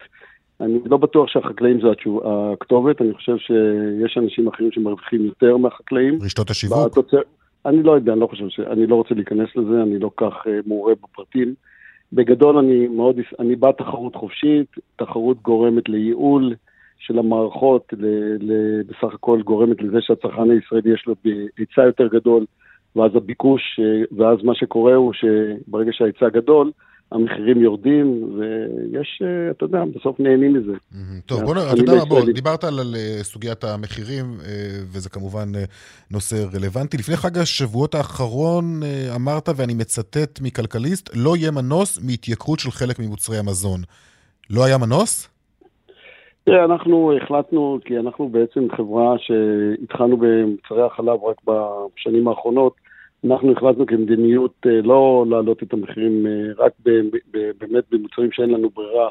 [0.61, 6.18] אני לא בטוח שהחקלאים זה התשוב, הכתובת, אני חושב שיש אנשים אחרים שמרוויחים יותר מהחקלאים.
[6.22, 6.92] רשתות השיווק?
[6.92, 7.18] בתוצר...
[7.66, 8.61] אני לא יודע, אני לא חושב ש...
[8.61, 11.55] אני לא רוצה להיכנס לזה, אני לא כך uh, מעורה בפרטים.
[12.12, 16.55] בגדול אני מאוד, אני בעד תחרות חופשית, תחרות גורמת לייעול
[16.98, 18.07] של המערכות, ל,
[18.40, 21.14] ל, בסך הכל גורמת לזה שהצרכן הישראלי יש לו
[21.59, 22.44] היצע יותר גדול,
[22.96, 23.85] ואז הביקוש, אה,
[24.18, 26.70] ואז מה שקורה הוא שברגע שההיצע גדול,
[27.12, 28.07] המחירים יורדים,
[28.38, 30.72] ויש, אה, אתה יודע, בסוף נהנים מזה.
[31.27, 32.20] טוב, אז בוא, נ- אני אתה יודע מה, בוא.
[32.33, 34.48] דיברת על על, אה, סוגיית המחירים, אה,
[34.92, 35.64] וזה כמובן אה,
[36.11, 36.96] נושא רלוונטי.
[36.96, 42.98] לפני חג השבועות האחרון אה, אמרת, ואני מצטט מכלכליסט, לא יהיה מנוס מהתייקרות של חלק
[42.98, 43.81] ממוצרי המזון.
[44.51, 45.29] לא היה מנוס?
[46.50, 52.74] תראה, אנחנו החלטנו, כי אנחנו בעצם חברה שהתחלנו במוצרי החלב רק בשנים האחרונות,
[53.24, 56.72] אנחנו החלטנו כמדיניות אה, לא להעלות את המחירים אה, רק
[57.58, 59.08] באמת במוצרים שאין לנו ברירה,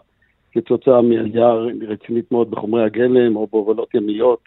[0.51, 1.53] כתוצאה מעלייה
[1.87, 4.43] רצינית מאוד בחומרי הגלם או בהובלות ימיות.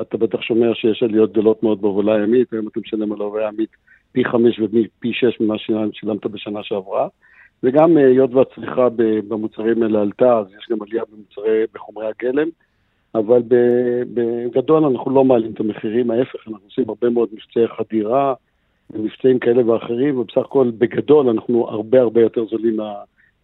[0.00, 3.70] אתה בטח שומע שיש עליות גדולות מאוד בהובלה ימית, היום אתה משלם על הובלה ימית
[4.12, 7.08] פי חמש ופי שש ממה ששילמת בשנה שעברה.
[7.62, 8.88] וגם אה, היות והצריכה
[9.28, 12.48] במוצרים האלה עלתה, אז יש גם עלייה במוצרי, בחומרי הגלם,
[13.14, 13.42] אבל
[14.14, 18.34] בגדול אנחנו לא מעלים את המחירים, ההפך, אנחנו עושים הרבה מאוד מבצעי חדירה,
[18.90, 22.76] ומבצעים כאלה ואחרים, ובסך הכל בגדול אנחנו הרבה הרבה יותר זולים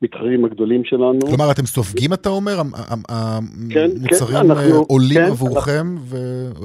[0.03, 1.19] מהמתחרים הגדולים שלנו.
[1.27, 2.59] כלומר, אתם סופגים, אתה אומר?
[2.61, 3.03] המ-
[3.71, 6.17] כן, המוצרים כן, אנחנו- אה, עולים כן, עבורכם, ו...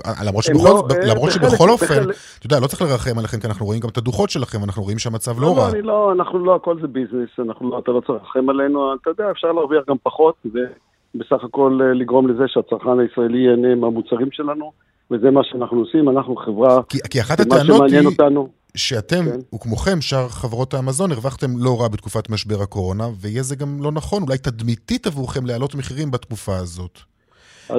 [0.06, 2.82] אה, למרות הם שבכל לא, אה, למרות בחלק- שבכל אופן, בחלק- אתה יודע, לא צריך
[2.82, 5.68] לרחם עליכם, כי אנחנו רואים גם את הדוחות שלכם, ואנחנו רואים שהמצב לא, לא רע.
[5.68, 8.94] לא, אני לא, אנחנו לא, הכל זה ביזנס, אנחנו לא, אתה לא צריך לרחם עלינו,
[9.02, 14.28] אתה יודע, אפשר להרוויח גם פחות, ובסך הכל אה, לגרום לזה שהצרכן הישראלי ייהנה מהמוצרים
[14.32, 14.72] שלנו,
[15.12, 19.26] וזה מה שאנחנו עושים, אנחנו חברה, כי, כי אחת מה הטענות שמעניין היא אותנו, שאתם,
[19.26, 19.56] כן.
[19.56, 24.24] וכמוכם, שאר חברות המזון, הרווחתם לא רע בתקופת משבר הקורונה, ויהיה זה גם לא נכון,
[24.24, 27.00] אולי תדמיתית עבורכם להעלות מחירים בתקופה הזאת.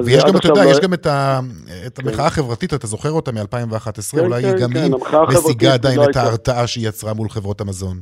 [0.05, 1.39] ויש גם, אתה יודע, לא- יש גם את, ה,
[1.87, 4.91] את המחאה החברתית, אתה זוכר אותה מ-2011, כן, אולי כן, היא גם כן,
[5.29, 6.15] היא משיגה עדיין לא את.
[6.15, 7.97] ההרתעה שהיא יצרה מול חברות המזון.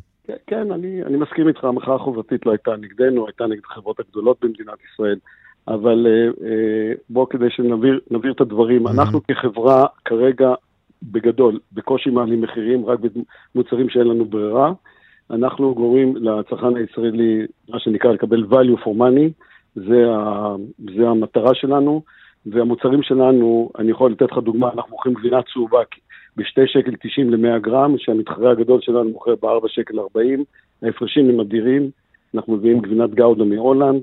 [0.48, 4.78] כן, אני, אני מסכים איתך, המחאה החברתית לא הייתה נגדנו, הייתה נגד החברות הגדולות במדינת
[4.94, 5.18] ישראל.
[5.68, 8.92] אבל אה, אה, בוא, כדי שנבהיר את הדברים, mm-hmm.
[8.92, 10.54] אנחנו כחברה כרגע,
[11.04, 13.00] בגדול, בקושי מעלים מחירים, רק
[13.56, 14.72] במוצרים שאין לנו ברירה.
[15.32, 19.30] אנחנו גורמים לצרכן הישראלי, מה שנקרא, לקבל value for money,
[19.76, 20.56] זה, ה,
[20.98, 22.02] זה המטרה שלנו,
[22.46, 25.80] והמוצרים שלנו, אני יכול לתת לך דוגמה, אנחנו מוכרים גבינה צהובה
[26.38, 30.44] ב-2 שקל 90 ל-100 גרם, שהמתחרה הגדול שלנו מוכר ב-4 שקל 40,
[30.84, 31.90] ההפרשים הם אדירים,
[32.36, 34.02] אנחנו מביאים גבינת גאודה מהולנד,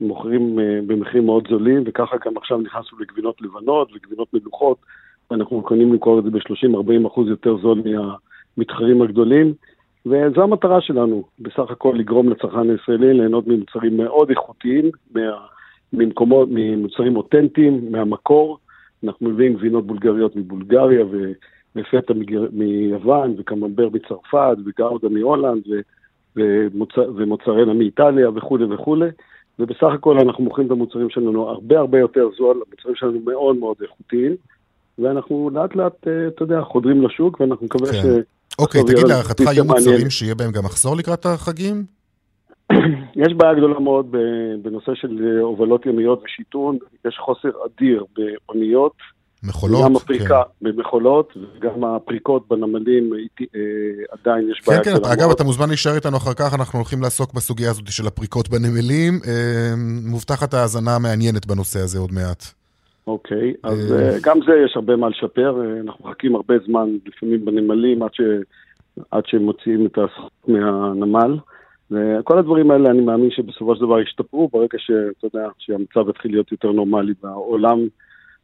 [0.00, 4.78] מוכרים uh, במחירים מאוד זולים, וככה גם עכשיו נכנסנו לגבינות לבנות וגבינות מלוכות,
[5.30, 9.54] ואנחנו מוכנים למכור את זה ב-30-40 אחוז יותר זול מהמתחרים הגדולים,
[10.06, 15.20] וזו המטרה שלנו, בסך הכל לגרום לצרכן הישראלי ליהנות ממוצרים מאוד איכותיים, מה,
[15.92, 18.58] ממקומות, ממוצרים אותנטיים, מהמקור.
[19.04, 21.32] אנחנו מביאים גבינות בולגריות מבולגריה ו...
[21.76, 22.14] ופטה
[22.52, 25.62] מיוון, וקממבר מצרפת, וגאודה מהולנד,
[26.96, 29.08] ומוצרנה מאיטליה וכולי וכולי.
[29.58, 33.76] ובסך הכל אנחנו מוכרים את המוצרים שלנו הרבה הרבה יותר זול, המוצרים שלנו מאוד מאוד
[33.82, 34.36] איכותיים,
[34.98, 38.02] ואנחנו לאט לאט, אה, אתה יודע, חודרים לשוק, ואנחנו מקווה כן.
[38.02, 38.04] ש...
[38.58, 41.84] אוקיי, תגיד, להערכתך יהיו מוצרים שיהיה בהם גם מחסור לקראת החגים?
[43.24, 44.06] יש בעיה גדולה מאוד
[44.62, 48.92] בנושא של אה, הובלות ימיות ושיטון, יש חוסר אדיר באוניות.
[49.42, 50.68] מכולות, גם הפריקה כן.
[50.68, 53.48] במכולות, וגם הפריקות בנמלים, אה,
[54.10, 54.84] עדיין יש בעיה.
[54.84, 58.06] כן, כן, אגב, אתה מוזמן להישאר איתנו אחר כך, אנחנו הולכים לעסוק בסוגיה הזאת של
[58.06, 59.20] הפריקות בנמלים.
[60.04, 62.59] מובטחת האזנה מעניינת בנושא הזה עוד מעט.
[63.06, 68.02] אוקיי, אז אה, גם זה יש הרבה מה לשפר, אנחנו מחכים הרבה זמן, לפעמים בנמלים,
[68.02, 68.20] עד, ש...
[69.10, 71.38] עד שהם מוציאים את הסחוט מהנמל.
[71.90, 76.52] וכל הדברים האלה, אני מאמין שבסופו של דבר ישתפרו ברגע שאתה יודע, שהמצב יתחיל להיות
[76.52, 77.78] יותר נורמלי בעולם.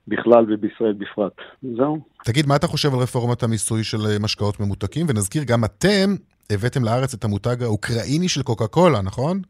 [0.08, 1.32] בכלל ובישראל בפרט.
[1.76, 1.98] זהו.
[2.24, 5.06] תגיד, מה אתה חושב על רפורמת המיסוי של אה, משקאות ממותקים?
[5.08, 6.08] ונזכיר, גם אתם
[6.52, 9.40] הבאתם לארץ את המותג האוקראיני של קוקה קולה, נכון?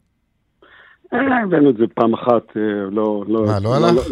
[1.13, 3.23] אה, הבאנו את זה פעם אחת, אה, לא...
[3.27, 4.07] לא מה, לא הלך?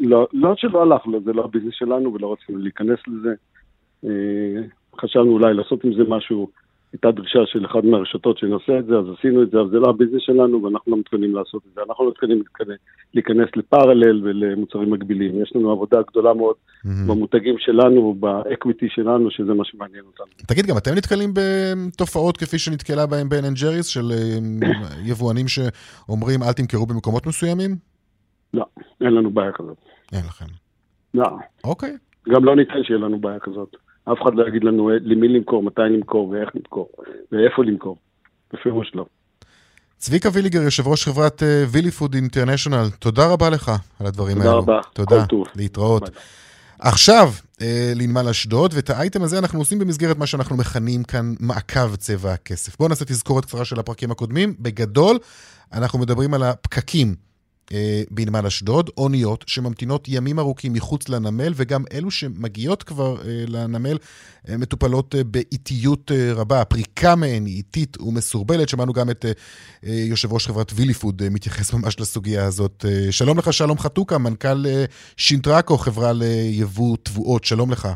[0.00, 3.34] לא, לא, לא, לא שלא הלך, זה לא הביזנס שלנו ולא רצינו להיכנס לזה.
[5.00, 6.48] חשבנו אולי לעשות עם זה משהו
[6.92, 9.90] הייתה דרישה של אחת מהרשתות שנעשה את זה, אז עשינו את זה, אבל זה לא
[9.90, 11.80] הביזנס שלנו ואנחנו לא מתכוונים לעשות את זה.
[11.88, 12.42] אנחנו לא מתכוונים
[13.14, 15.42] להיכנס ל parallel ולמוצרים מקבילים.
[15.42, 16.88] יש לנו עבודה גדולה מאוד mm-hmm.
[17.08, 20.26] במותגים שלנו, ב equity שלנו, שזה מה שמעניין אותנו.
[20.46, 24.68] תגיד, גם אתם נתקלים בתופעות כפי שנתקלה בהן בן אנד ג'ריס, של אה,
[25.04, 27.76] יבואנים שאומרים אל תמכרו במקומות מסוימים?
[28.54, 28.64] לא,
[29.00, 29.89] אין לנו בעיה כזאת.
[30.12, 30.46] אין לכם.
[31.14, 31.26] לא.
[31.64, 31.96] אוקיי.
[32.28, 33.76] גם לא ניתן שיהיה לנו בעיה כזאת.
[34.04, 36.88] אף אחד לא יגיד לנו למי למכור, מתי למכור ואיך למכור,
[37.32, 37.96] ואיפה למכור.
[38.52, 39.06] בפירוש לא.
[39.96, 44.62] צביקה ויליגר, יושב ראש חברת וילי פוד אינטרנשיונל, תודה רבה לך על הדברים תודה האלו.
[44.92, 45.26] תודה רבה.
[45.26, 46.02] תודה, להתראות.
[46.02, 46.20] ביי.
[46.78, 47.28] עכשיו,
[47.60, 52.32] אה, לנמל אשדוד, ואת האייטם הזה אנחנו עושים במסגרת מה שאנחנו מכנים כאן מעקב צבע
[52.32, 52.78] הכסף.
[52.78, 54.54] בואו נעשה תזכורת קצרה של הפרקים הקודמים.
[54.60, 55.18] בגדול,
[55.72, 57.14] אנחנו מדברים על הפקקים אה,
[58.10, 63.98] בנמל אשדוד, אוניות שממתינות ימים ארוכים מחוץ לנמל, וגם אלו שמגיעות כבר אה, לנמל
[64.48, 66.60] אה, מטופלות באיטיות רבה.
[66.60, 68.68] הפריקה מהן היא איטית ומסורבלת.
[68.68, 69.24] שמענו גם את
[69.82, 72.84] יושב ראש חברת ויליפוד מתייחס ממש לסוגיה הזאת.
[73.10, 74.64] שלום לך, שלום חתוקה, מנכ"ל
[75.16, 77.44] שינטרקו, חברה ליבוא תבואות.
[77.44, 77.88] שלום לך.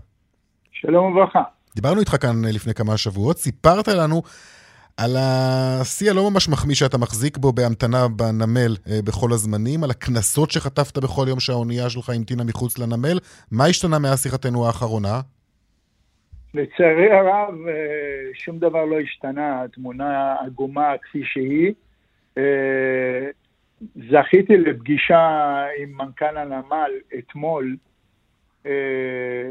[0.73, 1.43] שלום וברכה.
[1.75, 4.23] דיברנו איתך כאן לפני כמה שבועות, סיפרת לנו
[4.97, 10.51] על השיא הלא ממש מחמיא שאתה מחזיק בו בהמתנה בנמל אה, בכל הזמנים, על הקנסות
[10.51, 13.19] שחטפת בכל יום שהאונייה שלך המתינה מחוץ לנמל.
[13.53, 15.21] מה השתנה מאז שיחתנו האחרונה?
[16.55, 17.75] לצערי הרב, אה,
[18.35, 21.73] שום דבר לא השתנה, התמונה עגומה כפי שהיא.
[22.39, 23.29] אה,
[24.11, 27.77] זכיתי לפגישה עם מנכ"ל הנמל אתמול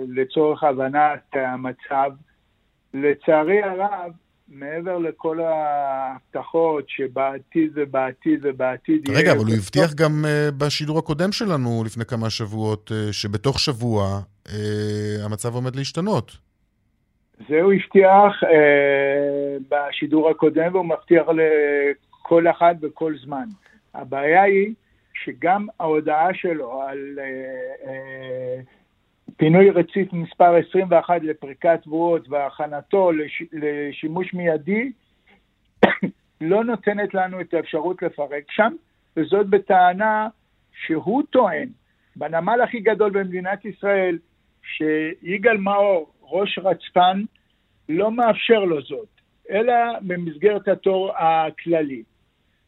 [0.07, 2.11] לצורך הבנת המצב.
[2.93, 4.11] לצערי הרב,
[4.47, 11.83] מעבר לכל ההבטחות שבעתיד ובעתיד ובעתיד רגע, אבל הוא הבטיח גם uh, בשידור הקודם שלנו
[11.85, 14.51] לפני כמה שבועות, uh, שבתוך שבוע uh,
[15.25, 16.31] המצב עומד להשתנות.
[17.49, 18.47] זה הוא הבטיח uh,
[19.69, 23.45] בשידור הקודם, והוא מבטיח לכל אחד בכל זמן.
[23.93, 24.73] הבעיה היא
[25.23, 26.99] שגם ההודעה שלו על...
[27.15, 28.73] Uh, uh,
[29.37, 34.91] פינוי רציף מספר 21 לפריקת תבואות והכנתו לש, לשימוש מיידי
[36.41, 38.73] לא נותנת לנו את האפשרות לפרק שם,
[39.17, 40.27] וזאת בטענה
[40.85, 41.69] שהוא טוען,
[42.15, 44.17] בנמל הכי גדול במדינת ישראל,
[44.63, 47.23] שיגאל מאור, ראש רצפן,
[47.89, 49.07] לא מאפשר לו זאת,
[49.49, 52.03] אלא במסגרת התור הכללי.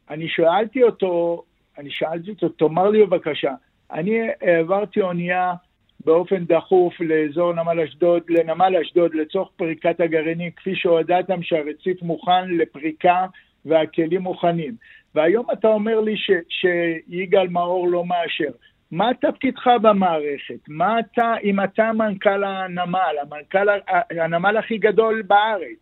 [0.10, 1.44] אני שאלתי אותו,
[1.78, 3.54] אני שאלתי אותו, תאמר לי בבקשה,
[3.92, 5.54] אני העברתי אונייה
[6.06, 13.26] באופן דחוף לאזור נמל אשדוד, לנמל אשדוד לצורך פריקת הגרעינים, כפי שהודעתם שהרציף מוכן לפריקה
[13.66, 14.76] והכלים מוכנים.
[15.16, 18.52] והיום אתה אומר לי ש, שיגאל מאור לא מאשר.
[18.92, 20.60] מה תפקידך במערכת?
[20.68, 23.68] מה אתה, אם אתה מנכ"ל הנמל, המנכ"ל,
[24.22, 25.80] הנמל הכי גדול בארץ,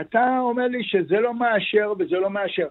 [0.00, 2.66] אתה אומר לי שזה לא מאשר וזה לא מאשר.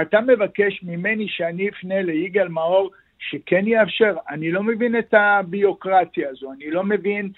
[0.00, 4.16] אתה מבקש ממני שאני אפנה ליגאל מאור שכן יאפשר.
[4.30, 7.30] אני לא מבין את הביוקרטיה הזו, אני לא מבין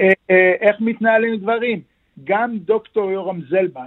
[0.00, 1.80] אה, אה, איך מתנהלים דברים.
[2.24, 3.84] גם דוקטור יורם זלבה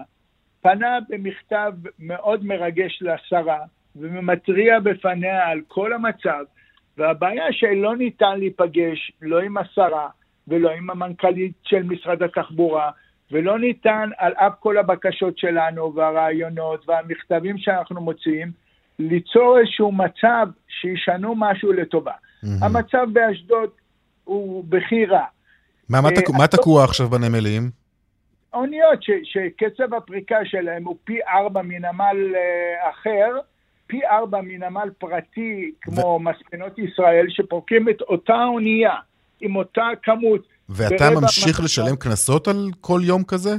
[0.62, 3.60] פנה במכתב מאוד מרגש לשרה
[3.96, 6.44] ומתריע בפניה על כל המצב,
[6.98, 10.10] והבעיה שלא ניתן להיפגש לא עם השרה
[10.48, 12.92] ולא עם המנכ"לית של משרד התחבורה,
[13.32, 18.52] ולא ניתן על אף כל הבקשות שלנו והרעיונות והמכתבים שאנחנו מוציאים,
[19.02, 22.12] ליצור איזשהו מצב שישנו משהו לטובה.
[22.12, 22.48] Mm-hmm.
[22.62, 23.70] המצב באשדוד
[24.24, 25.26] הוא בכי רע.
[25.90, 26.30] מה, מה, תק...
[26.30, 27.70] מה תקוע עכשיו בנמלים?
[28.54, 33.38] אוניות ש, שקצב הפריקה שלהם הוא פי ארבע מנמל uh, אחר,
[33.88, 36.20] פי ארבע מנמל פרטי כמו ו...
[36.20, 38.94] מספנות ישראל, שפורקים את אותה אונייה
[39.42, 40.42] עם אותה כמות.
[40.70, 41.64] ואתה ממשיך מצב...
[41.64, 43.52] לשלם קנסות על כל יום כזה?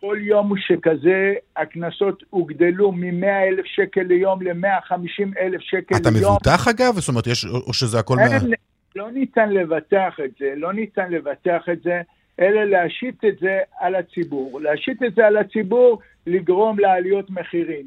[0.00, 6.36] כל יום שכזה, הקנסות הוגדלו מ-100 אלף שקל ליום ל-150 אלף שקל אתה ליום.
[6.36, 6.94] אתה מבוטח אגב?
[6.94, 8.14] זאת אומרת, יש, או שזה הכל...
[8.18, 8.56] אין, מה...
[8.96, 12.00] לא ניתן לבטח את זה, לא ניתן לבטח את זה,
[12.40, 14.60] אלא להשית את זה על הציבור.
[14.60, 17.86] להשית את זה על הציבור, לגרום לעליות מחירים.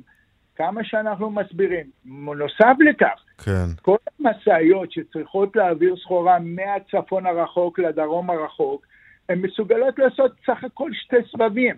[0.55, 1.85] כמה שאנחנו מסבירים.
[2.05, 3.65] נוסף לכך, כן.
[3.81, 8.85] כל המשאיות שצריכות להעביר סחורה מהצפון הרחוק לדרום הרחוק,
[9.29, 11.75] הן מסוגלות לעשות סך הכל שתי סבבים.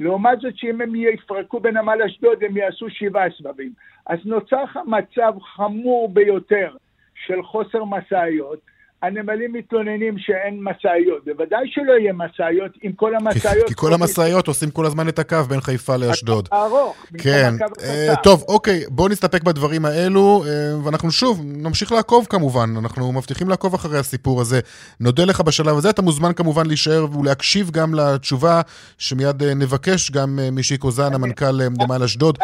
[0.00, 3.72] לעומת זאת שאם הם יפרקו בנמל אשדוד הם יעשו שבעה סבבים.
[4.06, 6.76] אז נוצר מצב חמור ביותר
[7.14, 8.60] של חוסר משאיות,
[9.02, 11.24] הנמלים מתלוננים שאין משאיות.
[11.24, 13.68] בוודאי שלא יהיה משאיות אם כל המשאיות...
[13.68, 16.48] כי, כל המשאיות עושים כל הזמן את הקו בין חיפה לאשדוד.
[16.52, 17.54] ארוך, כן.
[17.60, 22.74] Uh, טוב, אוקיי, בואו נסתפק בדברים האלו, uh, ואנחנו שוב נמשיך לעקוב כמובן.
[22.78, 24.60] אנחנו מבטיחים לעקוב אחרי הסיפור הזה.
[25.00, 25.90] נודה לך בשלב הזה.
[25.90, 28.60] אתה מוזמן כמובן להישאר ולהקשיב גם לתשובה
[28.98, 32.38] שמיד uh, נבקש גם משיקו זן, המנכ"ל נמל אשדוד.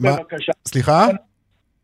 [0.00, 0.52] בבקשה.
[0.68, 1.06] סליחה?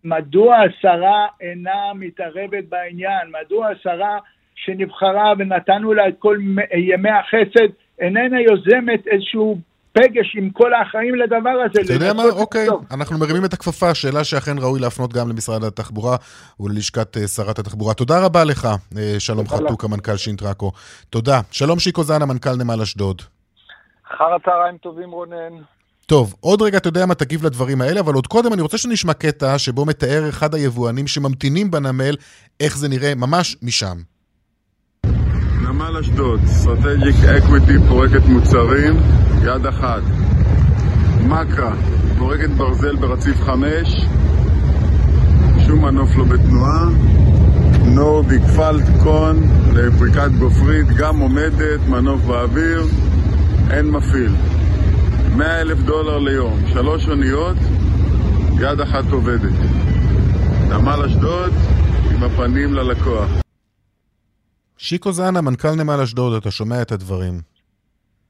[0.05, 3.33] מדוע השרה אינה מתערבת בעניין?
[3.43, 4.19] מדוע השרה
[4.55, 6.37] שנבחרה ונתנו לה את כל
[6.73, 7.69] ימי החסד
[8.01, 9.59] איננה יוזמת איזשהו
[9.93, 11.81] פגש עם כל האחראים לדבר הזה.
[11.85, 12.23] אתה יודע מה?
[12.25, 12.85] אוקיי, טוב.
[12.95, 16.17] אנחנו מרימים את הכפפה, שאלה שאכן ראוי להפנות גם למשרד התחבורה
[16.61, 17.95] וללשכת אה, שרת התחבורה.
[17.95, 18.65] תודה רבה לך,
[18.99, 20.73] אה, שלום חתוק, המנכ"ל שינטרקו.
[21.11, 21.41] תודה.
[21.51, 23.23] שלום שיקו זנה, מנכ"ל נמל אשדוד.
[24.15, 25.55] אחר הצהריים טובים, רונן.
[26.09, 29.12] טוב, עוד רגע אתה יודע מה תגיב לדברים האלה, אבל עוד קודם אני רוצה שנשמע
[29.12, 32.16] קטע שבו מתאר אחד היבואנים שממתינים בנמל
[32.61, 33.97] איך זה נראה ממש משם.
[35.62, 38.94] נמל אשדוד, Strategic Equity פורקת מוצרים,
[39.42, 40.03] יד אחת.
[41.21, 41.73] מקה,
[42.18, 43.88] פורקת ברזל ברציף 5,
[45.66, 46.88] שום מנוף לא בתנועה.
[47.85, 49.37] נורדיק פלטקון
[49.75, 52.83] לפריקת גופרית, גם עומדת, מנוף באוויר,
[53.71, 54.58] אין מפעיל.
[55.37, 57.57] 100 אלף דולר ליום, שלוש אוניות,
[58.61, 59.59] יד אחת עובדת.
[60.71, 61.53] נמל אשדוד
[62.14, 63.31] עם הפנים ללקוח.
[64.79, 67.35] שיקו זנה, מנכ"ל נמל אשדוד, אתה שומע את הדברים.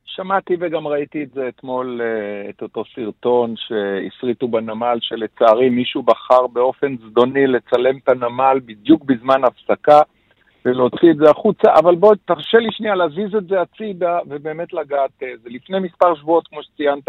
[0.04, 6.46] שמעתי וגם ראיתי את זה אתמול, אה, את אותו סרטון שהפריטו בנמל, שלצערי מישהו בחר
[6.46, 10.00] באופן זדוני לצלם את הנמל בדיוק בזמן הפסקה.
[10.64, 15.10] ולהוציא את זה החוצה, אבל בוא, תרשה לי שנייה להזיז את זה הצידה ובאמת לגעת.
[15.22, 17.08] אה, זה לפני מספר שבועות, כמו שציינת,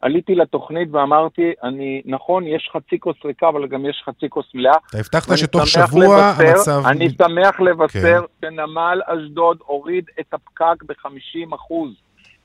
[0.00, 4.76] עליתי לתוכנית ואמרתי, אני, נכון, יש חצי כוס ריקה, אבל גם יש חצי כוס מלאה.
[4.90, 6.82] אתה הבטחת שתוך שבוע לבשר, המצב...
[6.86, 8.48] אני שמח לבשר כן.
[8.48, 11.90] שנמל אשדוד הוריד את הפקק ב-50 אחוז.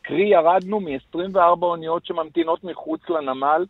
[0.02, 3.66] קרי, ירדנו מ-24 אוניות שממתינות מחוץ לנמל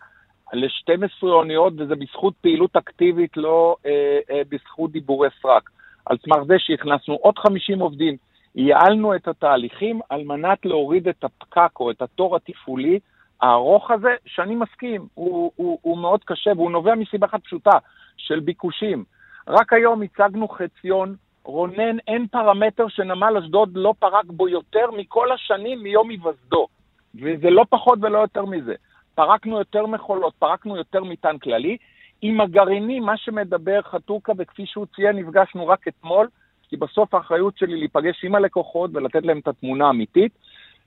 [0.54, 5.70] ל-12 אוניות, וזה בזכות פעילות אקטיבית, לא אה, אה, בזכות דיבורי סרק.
[6.06, 8.18] על סמך זה שהכנסנו עוד 50 עובדים,
[8.56, 13.00] ייעלנו את התהליכים על מנת להוריד את הפקק או את התור התפעולי
[13.42, 17.78] הארוך הזה, שאני מסכים, הוא, הוא, הוא מאוד קשה והוא נובע מסיבה אחת פשוטה,
[18.18, 19.04] של ביקושים.
[19.48, 25.84] רק היום הצגנו חציון, רונן, אין פרמטר שנמל אשדוד לא פרק בו יותר מכל השנים
[25.84, 26.68] מיום היווסדו.
[27.16, 28.76] וזה לא פחות ולא יותר מזה.
[29.16, 31.78] פרקנו יותר מכולות, פרקנו יותר מטען כללי,
[32.26, 36.28] עם הגרעינים, מה שמדבר חתוקה, וכפי שהוא ציין, נפגשנו רק אתמול,
[36.70, 40.32] כי בסוף האחריות שלי להיפגש עם הלקוחות ולתת להם את התמונה האמיתית.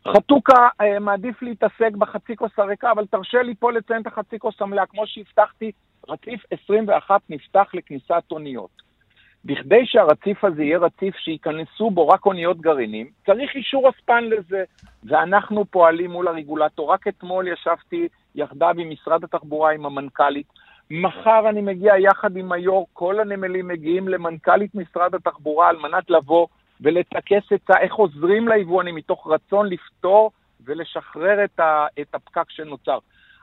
[0.08, 4.62] חתוקה אה, מעדיף להתעסק בחצי כוס הריקה, אבל תרשה לי פה לציין את החצי כוס
[4.62, 4.86] המלאה.
[4.86, 5.72] כמו שהבטחתי,
[6.08, 8.82] רציף 21 נפתח לכניסת אוניות.
[9.44, 14.64] בכדי שהרציף הזה יהיה רציף שייכנסו בו רק אוניות גרעינים, צריך אישור אספן לזה,
[15.04, 16.92] ואנחנו פועלים מול הרגולטור.
[16.92, 20.46] רק אתמול ישבתי יחדיו עם משרד התחבורה, עם המנכ"לית.
[20.90, 26.46] מחר אני מגיע יחד עם היו"ר, כל הנמלים מגיעים למנכ"לית משרד התחבורה על מנת לבוא
[26.80, 30.30] ולטכס את איך עוזרים ליבואנים מתוך רצון לפתור
[30.64, 32.98] ולשחרר את, ה, את הפקק שנוצר.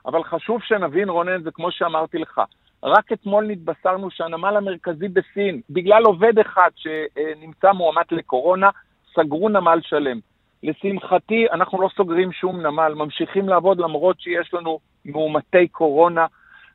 [0.06, 2.40] אבל חשוב שנבין, רונן, זה כמו שאמרתי לך,
[2.82, 8.70] רק אתמול נתבשרנו שהנמל המרכזי בסין, בגלל עובד אחד שנמצא מועמד לקורונה,
[9.14, 10.18] סגרו נמל שלם.
[10.62, 16.26] לשמחתי, אנחנו לא סוגרים שום נמל, ממשיכים לעבוד למרות שיש לנו מאומתי קורונה,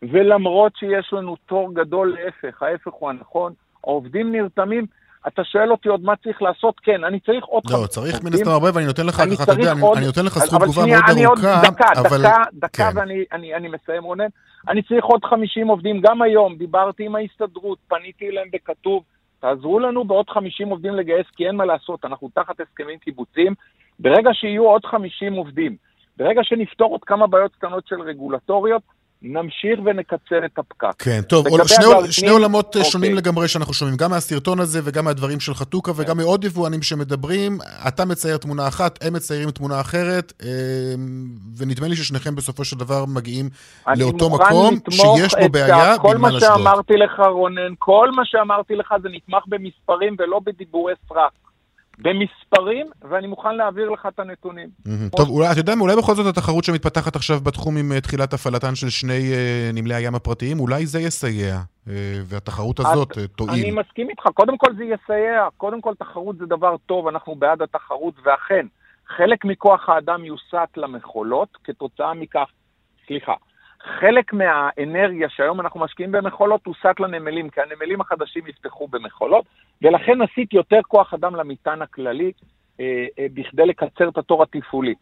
[0.03, 3.53] ולמרות שיש לנו תור גדול, להפך, ההפך הוא הנכון.
[3.83, 4.85] העובדים נרתמים,
[5.27, 6.79] אתה שואל אותי עוד מה צריך לעשות?
[6.79, 9.71] כן, אני צריך עוד לא, צריך מן הסתם הרבה, ואני נותן לך ככה, אתה יודע,
[9.71, 11.61] אני נותן לך זכות תגובה מאוד ארוכה,
[11.99, 12.17] אבל...
[12.21, 12.97] דקה, דקה, כן.
[12.97, 14.27] ואני מסיים, רונן.
[14.69, 19.03] אני צריך עוד 50 עובדים, גם היום, דיברתי עם ההסתדרות, פניתי אליהם בכתוב,
[19.39, 23.53] תעזרו לנו בעוד 50 עובדים לגייס, כי אין מה לעשות, אנחנו תחת הסכמים קיבוציים.
[23.99, 25.75] ברגע שיהיו עוד 50 עובדים,
[26.17, 28.81] ברגע שנפתור עוד כמה בעיות קטנות של רגולטוריות,
[29.21, 31.03] נמשיך ונקצר את הפקק.
[31.03, 32.83] כן, טוב, שני, הגרפנים, שני עולמות אוקיי.
[32.83, 36.17] שונים לגמרי שאנחנו שומעים, גם מהסרטון הזה וגם מהדברים של חתוכה וגם כן.
[36.17, 37.57] מעוד יבואנים שמדברים.
[37.87, 40.47] אתה מצייר תמונה אחת, הם מציירים תמונה אחרת, אמ,
[41.57, 43.49] ונדמה לי ששניכם בסופו של דבר מגיעים
[43.97, 46.01] לאותו מקום, שיש בו בעיה בנמל אשדוד.
[46.01, 51.48] כל מה שאמרתי לך, רונן, כל מה שאמרתי לך זה נתמך במספרים ולא בדיבורי סרק.
[52.01, 54.69] במספרים, ואני מוכן להעביר לך את הנתונים.
[55.17, 58.75] טוב, אולי, אתה יודע אולי בכל זאת התחרות שמתפתחת עכשיו בתחום עם אה, תחילת הפעלתן
[58.75, 61.89] של שני uh, נמלי הים הפרטיים, אולי זה יסייע, uh,
[62.25, 63.63] והתחרות הזאת תועיל.
[63.63, 67.61] אני מסכים איתך, קודם כל זה יסייע, קודם כל תחרות זה דבר טוב, אנחנו בעד
[67.61, 68.65] התחרות, ואכן,
[69.17, 72.49] חלק מכוח האדם יוסט למכולות, כתוצאה מכך,
[73.07, 73.33] סליחה,
[73.83, 79.45] חלק מהאנרגיה שהיום אנחנו משקיעים במכולות הוסט לנמלים, כי הנמלים החדשים יפתחו במכולות,
[79.81, 82.31] ולכן עשית יותר כוח אדם למטען הכללי
[82.79, 84.93] אה, אה, בכדי לקצר את התור התפעולי.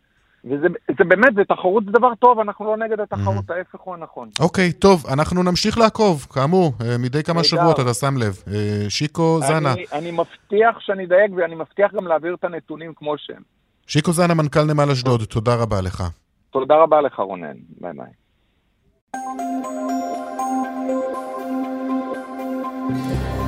[0.45, 0.67] וזה
[0.97, 3.53] זה באמת, זה תחרות זה דבר טוב, אנחנו לא נגד התחרות, mm-hmm.
[3.53, 4.29] ההפך הוא הנכון.
[4.39, 8.43] אוקיי, okay, טוב, אנחנו נמשיך לעקוב, כאמור, אה, מדי כמה שבועות, אתה שם לב.
[8.53, 9.73] אה, שיקו אני, זנה.
[9.91, 13.41] אני מבטיח שאני אדייק, ואני מבטיח גם להעביר את הנתונים כמו שהם.
[13.87, 16.03] שיקו זנה, מנכ"ל נמל אשדוד, תודה רבה לך.
[16.51, 17.57] תודה רבה לך, רונן.
[17.81, 18.26] ביי ביי.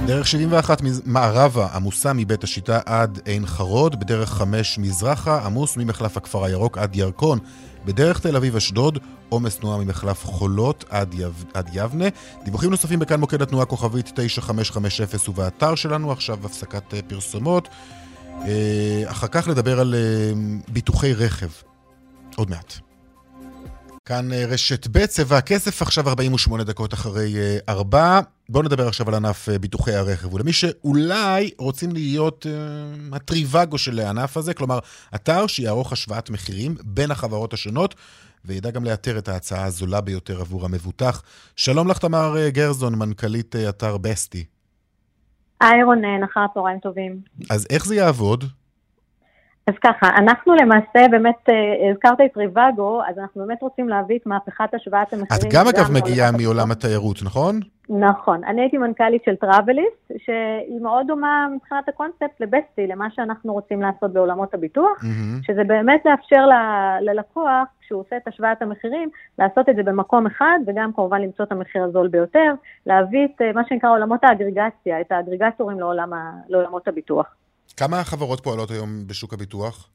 [0.09, 6.45] דרך 71 מערבה עמוסה מבית השיטה עד עין חרוד, בדרך 5 מזרחה עמוס ממחלף הכפר
[6.45, 7.39] הירוק עד ירקון.
[7.85, 8.99] בדרך תל אביב-אשדוד,
[9.29, 11.45] עומס תנועה ממחלף חולות עד, יב...
[11.53, 12.05] עד יבנה.
[12.43, 17.67] דיווחים נוספים בכאן מוקד התנועה כוכבית 9550 ובאתר שלנו, עכשיו הפסקת אה, פרסומות.
[18.41, 20.33] אה, אחר כך נדבר על אה,
[20.67, 21.49] ביטוחי רכב.
[22.35, 22.88] עוד מעט.
[24.09, 27.33] כאן אה, רשת ב', צבע הכסף, עכשיו 48 דקות אחרי
[27.69, 27.99] 4.
[27.99, 30.33] אה, בואו נדבר עכשיו על ענף אה, ביטוחי הרכב.
[30.33, 34.79] ולמי שאולי רוצים להיות uh, הטריוואגו של הענף הזה, כלומר,
[35.15, 37.95] אתר שיערוך השוואת מחירים בין החברות השונות,
[38.45, 41.21] וידע גם לאתר את ההצעה הזולה ביותר עבור המבוטח.
[41.55, 44.45] שלום לך, תמר גרזון, מנכ"לית אתר בסטי.
[45.61, 47.21] היי רונן, אחר הצהריים טובים.
[47.49, 48.43] אז איך זה יעבוד?
[49.69, 54.25] אז ככה, אנחנו למעשה באמת, אה, הזכרת את ריבגו, אז אנחנו באמת רוצים להביא את
[54.25, 55.49] מהפכת השוואת המחירים.
[55.49, 57.59] את גם אגב מגיעה מעולם התיירות, נכון?
[57.89, 58.43] נכון.
[58.43, 64.13] אני הייתי מנכ"לית של טראבליסט, שהיא מאוד דומה מבחינת הקונספט לבסטי, למה שאנחנו רוצים לעשות
[64.13, 65.45] בעולמות הביטוח, mm-hmm.
[65.47, 69.09] שזה באמת לאפשר ל- ללקוח, כשהוא עושה את השוואת המחירים,
[69.39, 72.53] לעשות את זה במקום אחד, וגם כמובן למצוא את המחיר הזול ביותר,
[72.85, 77.35] להביא את אה, מה שנקרא עולמות האגרגציה, את האגרגטורים לעולם ה- לעולמות הביטוח.
[77.77, 79.89] כמה חברות פועלות היום בשוק הביטוח?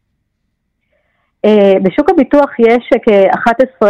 [1.46, 3.88] Uh, בשוק הביטוח יש כ-11 uh,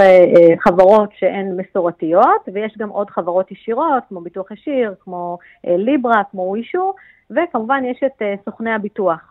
[0.68, 6.42] חברות שהן מסורתיות, ויש גם עוד חברות ישירות, כמו ביטוח ישיר, כמו uh, ליברה, כמו
[6.42, 6.94] ווישו,
[7.30, 9.30] וכמובן יש את סוכני הביטוח.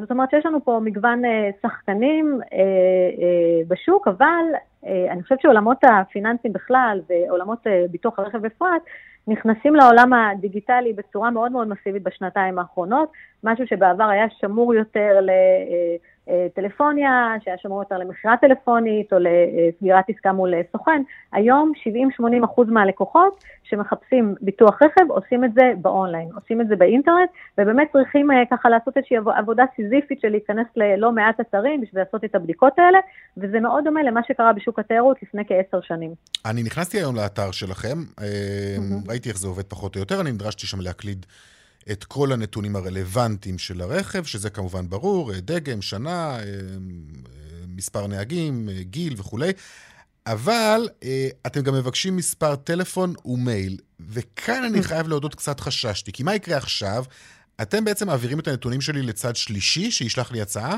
[0.00, 1.22] זאת אומרת שיש לנו פה מגוון
[1.62, 2.40] שחקנים
[3.68, 4.44] בשוק, אבל
[5.10, 7.58] אני חושבת שעולמות הפיננסים בכלל ועולמות
[7.90, 8.82] ביטוח הרכב בפרט,
[9.28, 13.12] נכנסים לעולם הדיגיטלי בצורה מאוד מאוד מסיבית בשנתיים האחרונות,
[13.44, 15.18] משהו שבעבר היה שמור יותר
[16.28, 21.02] לטלפוניה, שהיה שמור יותר למכירה טלפונית או לסגירת עסקה מול סוכן.
[21.32, 21.72] היום
[22.42, 27.88] 70-80 אחוז מהלקוחות שמחפשים ביטוח רכב עושים את זה באונליין, עושים את זה באינטרנט, ובאמת
[27.92, 32.34] צריכים אה, ככה לעשות איזושהי עבודה סיזיפית של להיכנס ללא מעט אתרים בשביל לעשות את
[32.34, 32.98] הבדיקות האלה,
[33.36, 36.14] וזה מאוד דומה למה שקרה בשוק התיירות לפני כעשר שנים.
[36.46, 39.08] אני נכנסתי היום לאתר שלכם, mm-hmm.
[39.08, 41.26] ראיתי איך זה עובד פחות או יותר, אני נדרשתי שם להקליד
[41.92, 46.38] את כל הנתונים הרלוונטיים של הרכב, שזה כמובן ברור, דגם, שנה,
[47.68, 49.50] מספר נהגים, גיל וכולי.
[50.26, 50.88] אבל
[51.46, 56.56] אתם גם מבקשים מספר טלפון ומייל, וכאן אני חייב להודות קצת חששתי, כי מה יקרה
[56.56, 57.04] עכשיו?
[57.62, 60.76] אתם בעצם מעבירים את הנתונים שלי לצד שלישי שישלח לי הצעה?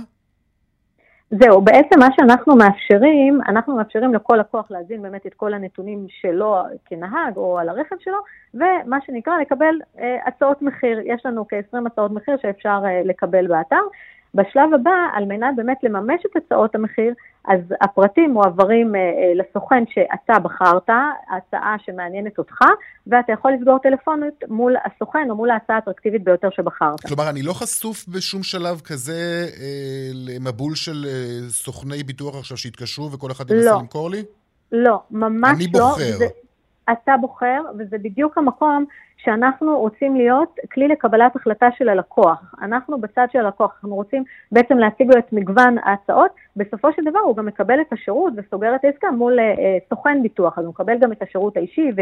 [1.30, 6.56] זהו, בעצם מה שאנחנו מאפשרים, אנחנו מאפשרים לכל לקוח להזין באמת את כל הנתונים שלו
[6.84, 8.18] כנהג או על הרכב שלו,
[8.54, 11.00] ומה שנקרא לקבל אה, הצעות מחיר.
[11.04, 13.82] יש לנו כ-20 הצעות מחיר שאפשר אה, לקבל באתר.
[14.34, 17.14] בשלב הבא, על מנת באמת לממש את הצעות המחיר,
[17.48, 20.90] אז הפרטים מועברים אה, אה, לסוכן שאתה בחרת,
[21.36, 22.58] הצעה שמעניינת אותך,
[23.06, 27.00] ואתה יכול לסגור טלפונית מול הסוכן או מול ההצעה האטרקטיבית ביותר שבחרת.
[27.00, 33.12] כלומר, אני לא חשוף בשום שלב כזה אה, למבול של אה, סוכני ביטוח עכשיו שהתקשרו
[33.12, 33.78] וכל אחד ינסה לא.
[33.78, 34.22] למכור לי?
[34.72, 35.80] לא, ממש אני לא.
[35.80, 36.16] בוחר.
[36.18, 36.26] זה,
[36.92, 38.84] אתה בוחר, וזה בדיוק המקום
[39.24, 42.54] שאנחנו רוצים להיות כלי לקבלת החלטה של הלקוח.
[42.62, 47.18] אנחנו בצד של הלקוח, אנחנו רוצים בעצם להציג לו את מגוון ההצעות, בסופו של דבר
[47.18, 50.70] הוא גם מקבל את השירות וסוגר את העסקה מול אה, אה, סוכן ביטוח, אז הוא
[50.70, 52.00] מקבל גם את השירות האישי ו-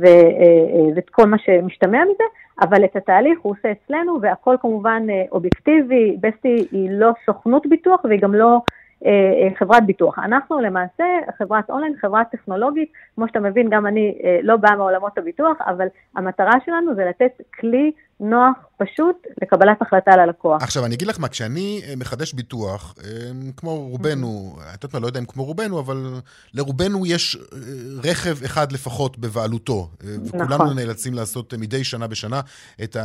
[0.00, 2.24] ו- אה, אה, ואת כל מה שמשתמע מזה,
[2.60, 8.00] אבל את התהליך הוא עושה אצלנו, והכל כמובן אה, אובייקטיבי, בסטי היא לא סוכנות ביטוח
[8.04, 8.58] והיא גם לא...
[9.06, 10.18] אה, אה, חברת ביטוח.
[10.18, 11.04] אנחנו למעשה
[11.38, 15.86] חברת אונליין, חברה טכנולוגית, כמו שאתה מבין, גם אני אה, לא באה מעולמות הביטוח, אבל
[16.16, 20.62] המטרה שלנו זה לתת כלי נוח, פשוט, לקבלת החלטה ללקוח.
[20.62, 23.10] עכשיו, אני אגיד לך מה, כשאני אה, מחדש ביטוח, אה,
[23.56, 26.20] כמו רובנו, את יודעת מה, לא יודע אם כמו רובנו, אבל
[26.54, 27.58] לרובנו יש אה,
[28.04, 29.90] רכב אחד לפחות בבעלותו.
[30.04, 30.76] אה, וכולנו נכון.
[30.76, 32.40] נאלצים לעשות מדי שנה בשנה
[32.82, 32.96] את.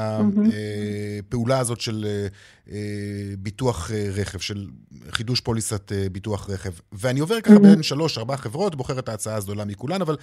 [1.30, 2.06] הפעולה הזאת של
[3.40, 4.68] ביטוח רכב, של
[5.10, 6.70] חידוש פוליסת ביטוח רכב.
[6.92, 10.16] ואני עובר ככה בין שלוש, ארבע חברות, בוחר את ההצעה הזולה מכולן, אבל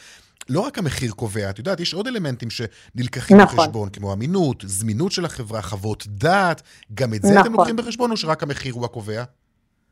[0.48, 3.56] לא רק המחיר קובע, את יודעת, יש עוד אלמנטים שנלקחים נכון.
[3.58, 6.62] בחשבון, כמו אמינות, זמינות של החברה, חוות דעת,
[6.94, 7.52] גם את זה אתם נכון.
[7.52, 9.22] לוקחים בחשבון, או שרק המחיר הוא הקובע?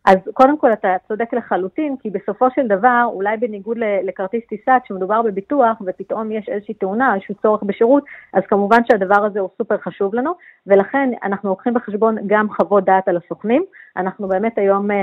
[0.05, 5.23] אז קודם כל אתה צודק לחלוטין, כי בסופו של דבר, אולי בניגוד לכרטיס טיסה, כשמדובר
[5.23, 10.15] בביטוח ופתאום יש איזושהי תאונה, איזשהו צורך בשירות, אז כמובן שהדבר הזה הוא סופר חשוב
[10.15, 10.33] לנו,
[10.67, 13.65] ולכן אנחנו לוקחים בחשבון גם חוות דעת על הסוכנים.
[13.97, 15.01] אנחנו באמת היום אה, אה,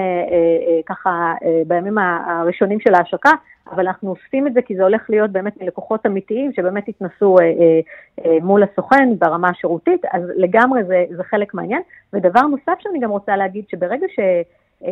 [0.67, 3.31] אה, ככה אה, בימים הראשונים של ההשקה,
[3.71, 7.45] אבל אנחנו אוספים את זה כי זה הולך להיות באמת מלקוחות אמיתיים שבאמת התנסו אה,
[7.45, 7.79] אה,
[8.25, 11.81] אה, מול הסוכן ברמה השירותית, אז לגמרי זה, זה חלק מהעניין.
[12.13, 14.19] ודבר נוסף שאני גם רוצה להגיד, שברגע ש...
[14.85, 14.91] אה,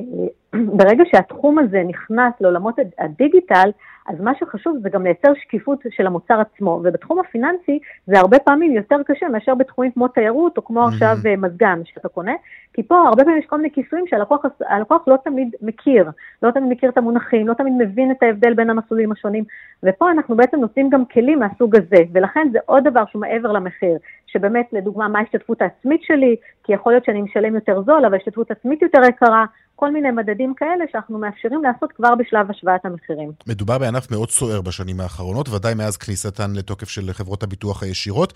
[0.77, 3.69] ברגע שהתחום הזה נכנס לעולמות הד- הדיגיטל,
[4.09, 8.71] אז מה שחשוב זה גם לייצר שקיפות של המוצר עצמו, ובתחום הפיננסי זה הרבה פעמים
[8.71, 12.33] יותר קשה מאשר בתחומים כמו תיירות, או כמו עכשיו אה, מזגן שאתה קונה,
[12.73, 16.09] כי פה הרבה פעמים יש כל מיני כיסויים שהלקוח הלקוח לא תמיד מכיר,
[16.43, 19.43] לא תמיד מכיר את המונחים, לא תמיד מבין את ההבדל בין המסלולים השונים,
[19.83, 23.97] ופה אנחנו בעצם נותנים גם כלים מהסוג הזה, ולכן זה עוד דבר שהוא מעבר למחיר,
[24.31, 28.51] שבאמת לדוגמה מה ההשתתפות העצמית שלי, כי יכול להיות שאני משלם יותר זול, אבל השתתפות
[28.51, 33.31] עצמית יותר יקרה, כל מיני מדדים כאלה שאנחנו מאפשרים לעשות כבר בשלב השוואת המחירים.
[33.47, 38.33] מדובר בענף מאוד סוער בשנים האחרונות, ודאי מאז כניסתן לתוקף של חברות הביטוח הישירות,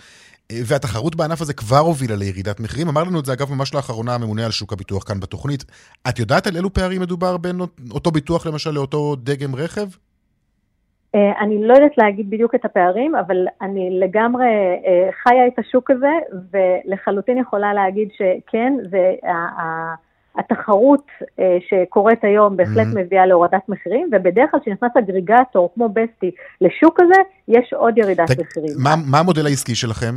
[0.51, 2.87] והתחרות בענף הזה כבר הובילה לירידת מחירים.
[2.87, 5.65] אמר לנו את זה, אגב, ממש לאחרונה הממונה על שוק הביטוח כאן בתוכנית.
[6.09, 7.59] את יודעת על אילו פערים מדובר בין
[7.91, 9.87] אותו ביטוח, למשל, לאותו דגם רכב?
[11.15, 15.91] אה, אני לא יודעת להגיד בדיוק את הפערים, אבל אני לגמרי אה, חיה את השוק
[15.91, 16.11] הזה,
[16.51, 18.73] ולחלוטין יכולה להגיד שכן,
[20.37, 21.07] והתחרות
[21.39, 22.95] אה, שקורית היום בהחלט Mhm.
[22.99, 28.41] מביאה להורדת מחירים, ובדרך כלל כשנכנס אגריגטור כמו בסטי לשוק הזה, יש עוד ירידת תג-
[28.41, 28.71] מחירים.
[28.83, 30.13] מה מה המודל העסקי שלכם?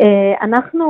[0.00, 0.04] אה,
[0.42, 0.84] אנחנו,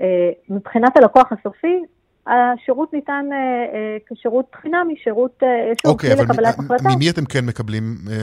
[0.00, 0.06] אה,
[0.48, 1.82] מבחינת הלקוח הסופי,
[2.26, 5.48] השירות ניתן אה, אה, כשירות חינמי, שירות, אה,
[5.86, 6.88] שוב, כלי אבל לקבלת מ- החלטה.
[6.96, 8.16] ממי אתם כן מקבלים אה,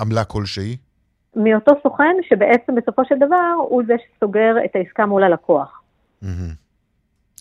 [0.00, 0.76] עמלה כלשהי?
[1.36, 5.80] מאותו סוכן שבעצם בסופו של דבר הוא זה שסוגר את העסקה מול הלקוח.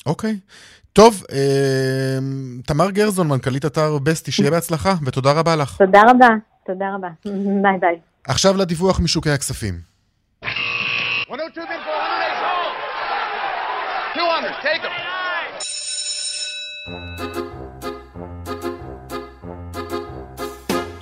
[0.06, 0.36] אוקיי.
[0.94, 2.18] טוב, אה,
[2.66, 5.78] תמר גרזון, מנכ"לית אתר בסטי, שיהיה בהצלחה, ותודה רבה לך.
[5.78, 6.28] תודה רבה,
[6.66, 7.08] תודה רבה.
[7.62, 8.00] ביי ביי.
[8.28, 9.74] עכשיו לדיווח משוקי הכספים.
[10.44, 11.90] 102 bid for
[14.16, 15.15] 100, 200, take them.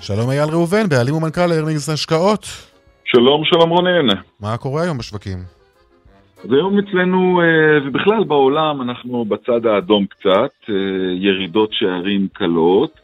[0.02, 2.46] שלום אייל ראובן, בעלים ומנכ"ל ארנינגס השקעות.
[3.06, 4.08] שלום, שלום רונן.
[4.40, 5.38] מה קורה היום בשווקים?
[6.44, 10.76] אז היום אצלנו, אה, ובכלל בעולם, אנחנו בצד האדום קצת, אה,
[11.16, 13.00] ירידות שערים קלות.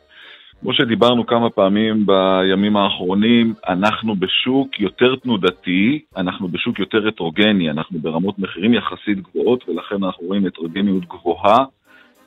[0.62, 8.00] כמו שדיברנו כמה פעמים בימים האחרונים, אנחנו בשוק יותר תנודתי, אנחנו בשוק יותר הטרוגני, אנחנו
[8.00, 11.66] ברמות מחירים יחסית גבוהות, ולכן אנחנו רואים הטרוגניות גבוהה.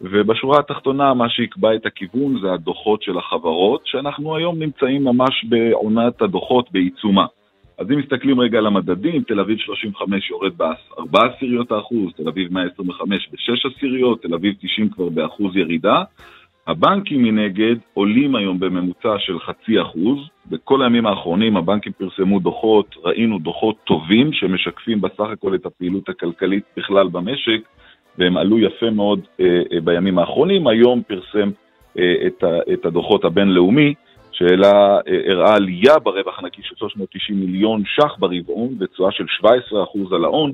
[0.02, 6.22] ובשורה התחתונה, מה שיקבע את הכיוון זה הדוחות של החברות, שאנחנו היום נמצאים ממש בעונת
[6.22, 7.26] הדוחות בעיצומה.
[7.78, 12.52] אז אם מסתכלים רגע על המדדים, תל אביב 35 יורד ב-4 עשיריות האחוז, תל אביב
[12.52, 16.02] 125 ב-6 עשיריות, תל אביב 90 כבר באחוז ירידה,
[16.66, 20.18] הבנקים מנגד עולים היום בממוצע של חצי אחוז.
[20.50, 26.64] בכל הימים האחרונים הבנקים פרסמו דוחות, ראינו דוחות טובים שמשקפים בסך הכל את הפעילות הכלכלית
[26.76, 27.60] בכלל במשק,
[28.18, 30.66] והם עלו יפה מאוד אה, אה, בימים האחרונים.
[30.66, 31.50] היום פרסם
[31.98, 32.14] אה,
[32.72, 33.94] את, הדוחות הבינלאומי,
[34.32, 40.52] שהראה אה, עלייה ברווח הנקי של 390 מיליון ש"ח ברבעון, ותשואה של 17% על ההון.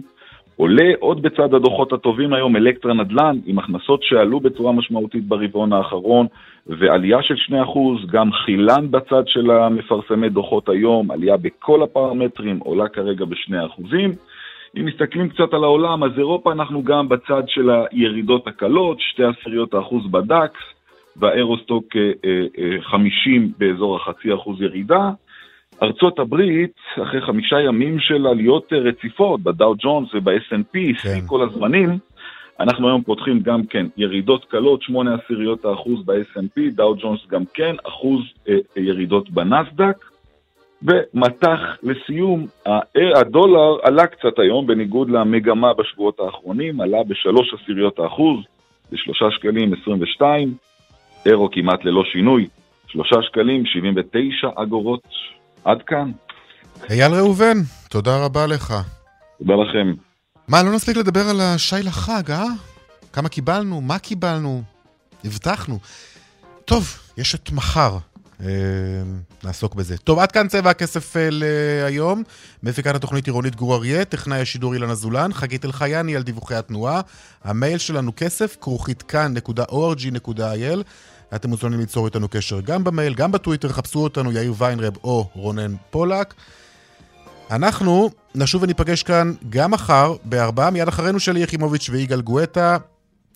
[0.56, 6.26] עולה עוד בצד הדוחות הטובים היום אלקטרה נדל"ן, עם הכנסות שעלו בצורה משמעותית ברבעון האחרון,
[6.66, 7.56] ועלייה של 2%,
[8.12, 13.82] גם חילן בצד של המפרסמי דוחות היום, עלייה בכל הפרמטרים, עולה כרגע ב-2%.
[14.76, 19.74] אם מסתכלים קצת על העולם, אז אירופה אנחנו גם בצד של הירידות הקלות, שתי עשיריות
[19.74, 20.60] האחוז בדקס,
[21.16, 21.84] והאירוסטוק
[22.80, 25.10] 50 אה, אה, באזור החצי אחוז ירידה.
[25.82, 31.20] ארצות הברית, אחרי חמישה ימים של עליות אה, רציפות בדאו ג'ונס וב-S&P, כן.
[31.26, 31.98] כל הזמנים,
[32.60, 37.76] אנחנו היום פותחים גם כן ירידות קלות, שמונה עשיריות האחוז ב-S&P, דאו ג'ונס גם כן,
[37.88, 40.04] אחוז אה, ירידות בנסדק.
[40.82, 42.46] ומטח לסיום,
[43.16, 48.38] הדולר עלה קצת היום, בניגוד למגמה בשבועות האחרונים, עלה בשלוש עשיריות האחוז,
[48.92, 50.54] בשלושה שקלים 22,
[51.26, 52.48] אירו כמעט ללא שינוי,
[52.86, 55.02] שלושה שקלים 79 אגורות.
[55.64, 56.10] עד כאן.
[56.90, 57.58] אייל ראובן,
[57.90, 58.74] תודה רבה לך.
[59.38, 59.92] תודה לכם.
[60.48, 62.44] מה, לא נספיק לדבר על השי לחג, אה?
[63.12, 63.80] כמה קיבלנו?
[63.80, 64.62] מה קיבלנו?
[65.24, 65.78] הבטחנו.
[66.64, 66.84] טוב,
[67.18, 67.96] יש את מחר.
[68.42, 68.46] אה,
[69.44, 69.96] נעסוק בזה.
[69.96, 72.22] טוב, עד כאן צבע הכסף אה, להיום.
[72.62, 77.00] מפיקת התוכנית עירונית גור אריה, טכנאי השידור אילן אזולן, חגית אלחייני על דיווחי התנועה.
[77.44, 80.82] המייל שלנו כסף, כרוכית כאן.org.il.
[81.34, 85.74] אתם מוזמנים ליצור איתנו קשר גם במייל, גם בטוויטר, חפשו אותנו יאיר ויינרב או רונן
[85.90, 86.34] פולק.
[87.50, 92.76] אנחנו נשוב וניפגש כאן גם מחר, בארבעה, מיד אחרינו שלי יחימוביץ' ויגאל גואטה.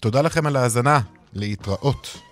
[0.01, 1.01] תודה לכם על ההאזנה,
[1.33, 2.32] להתראות.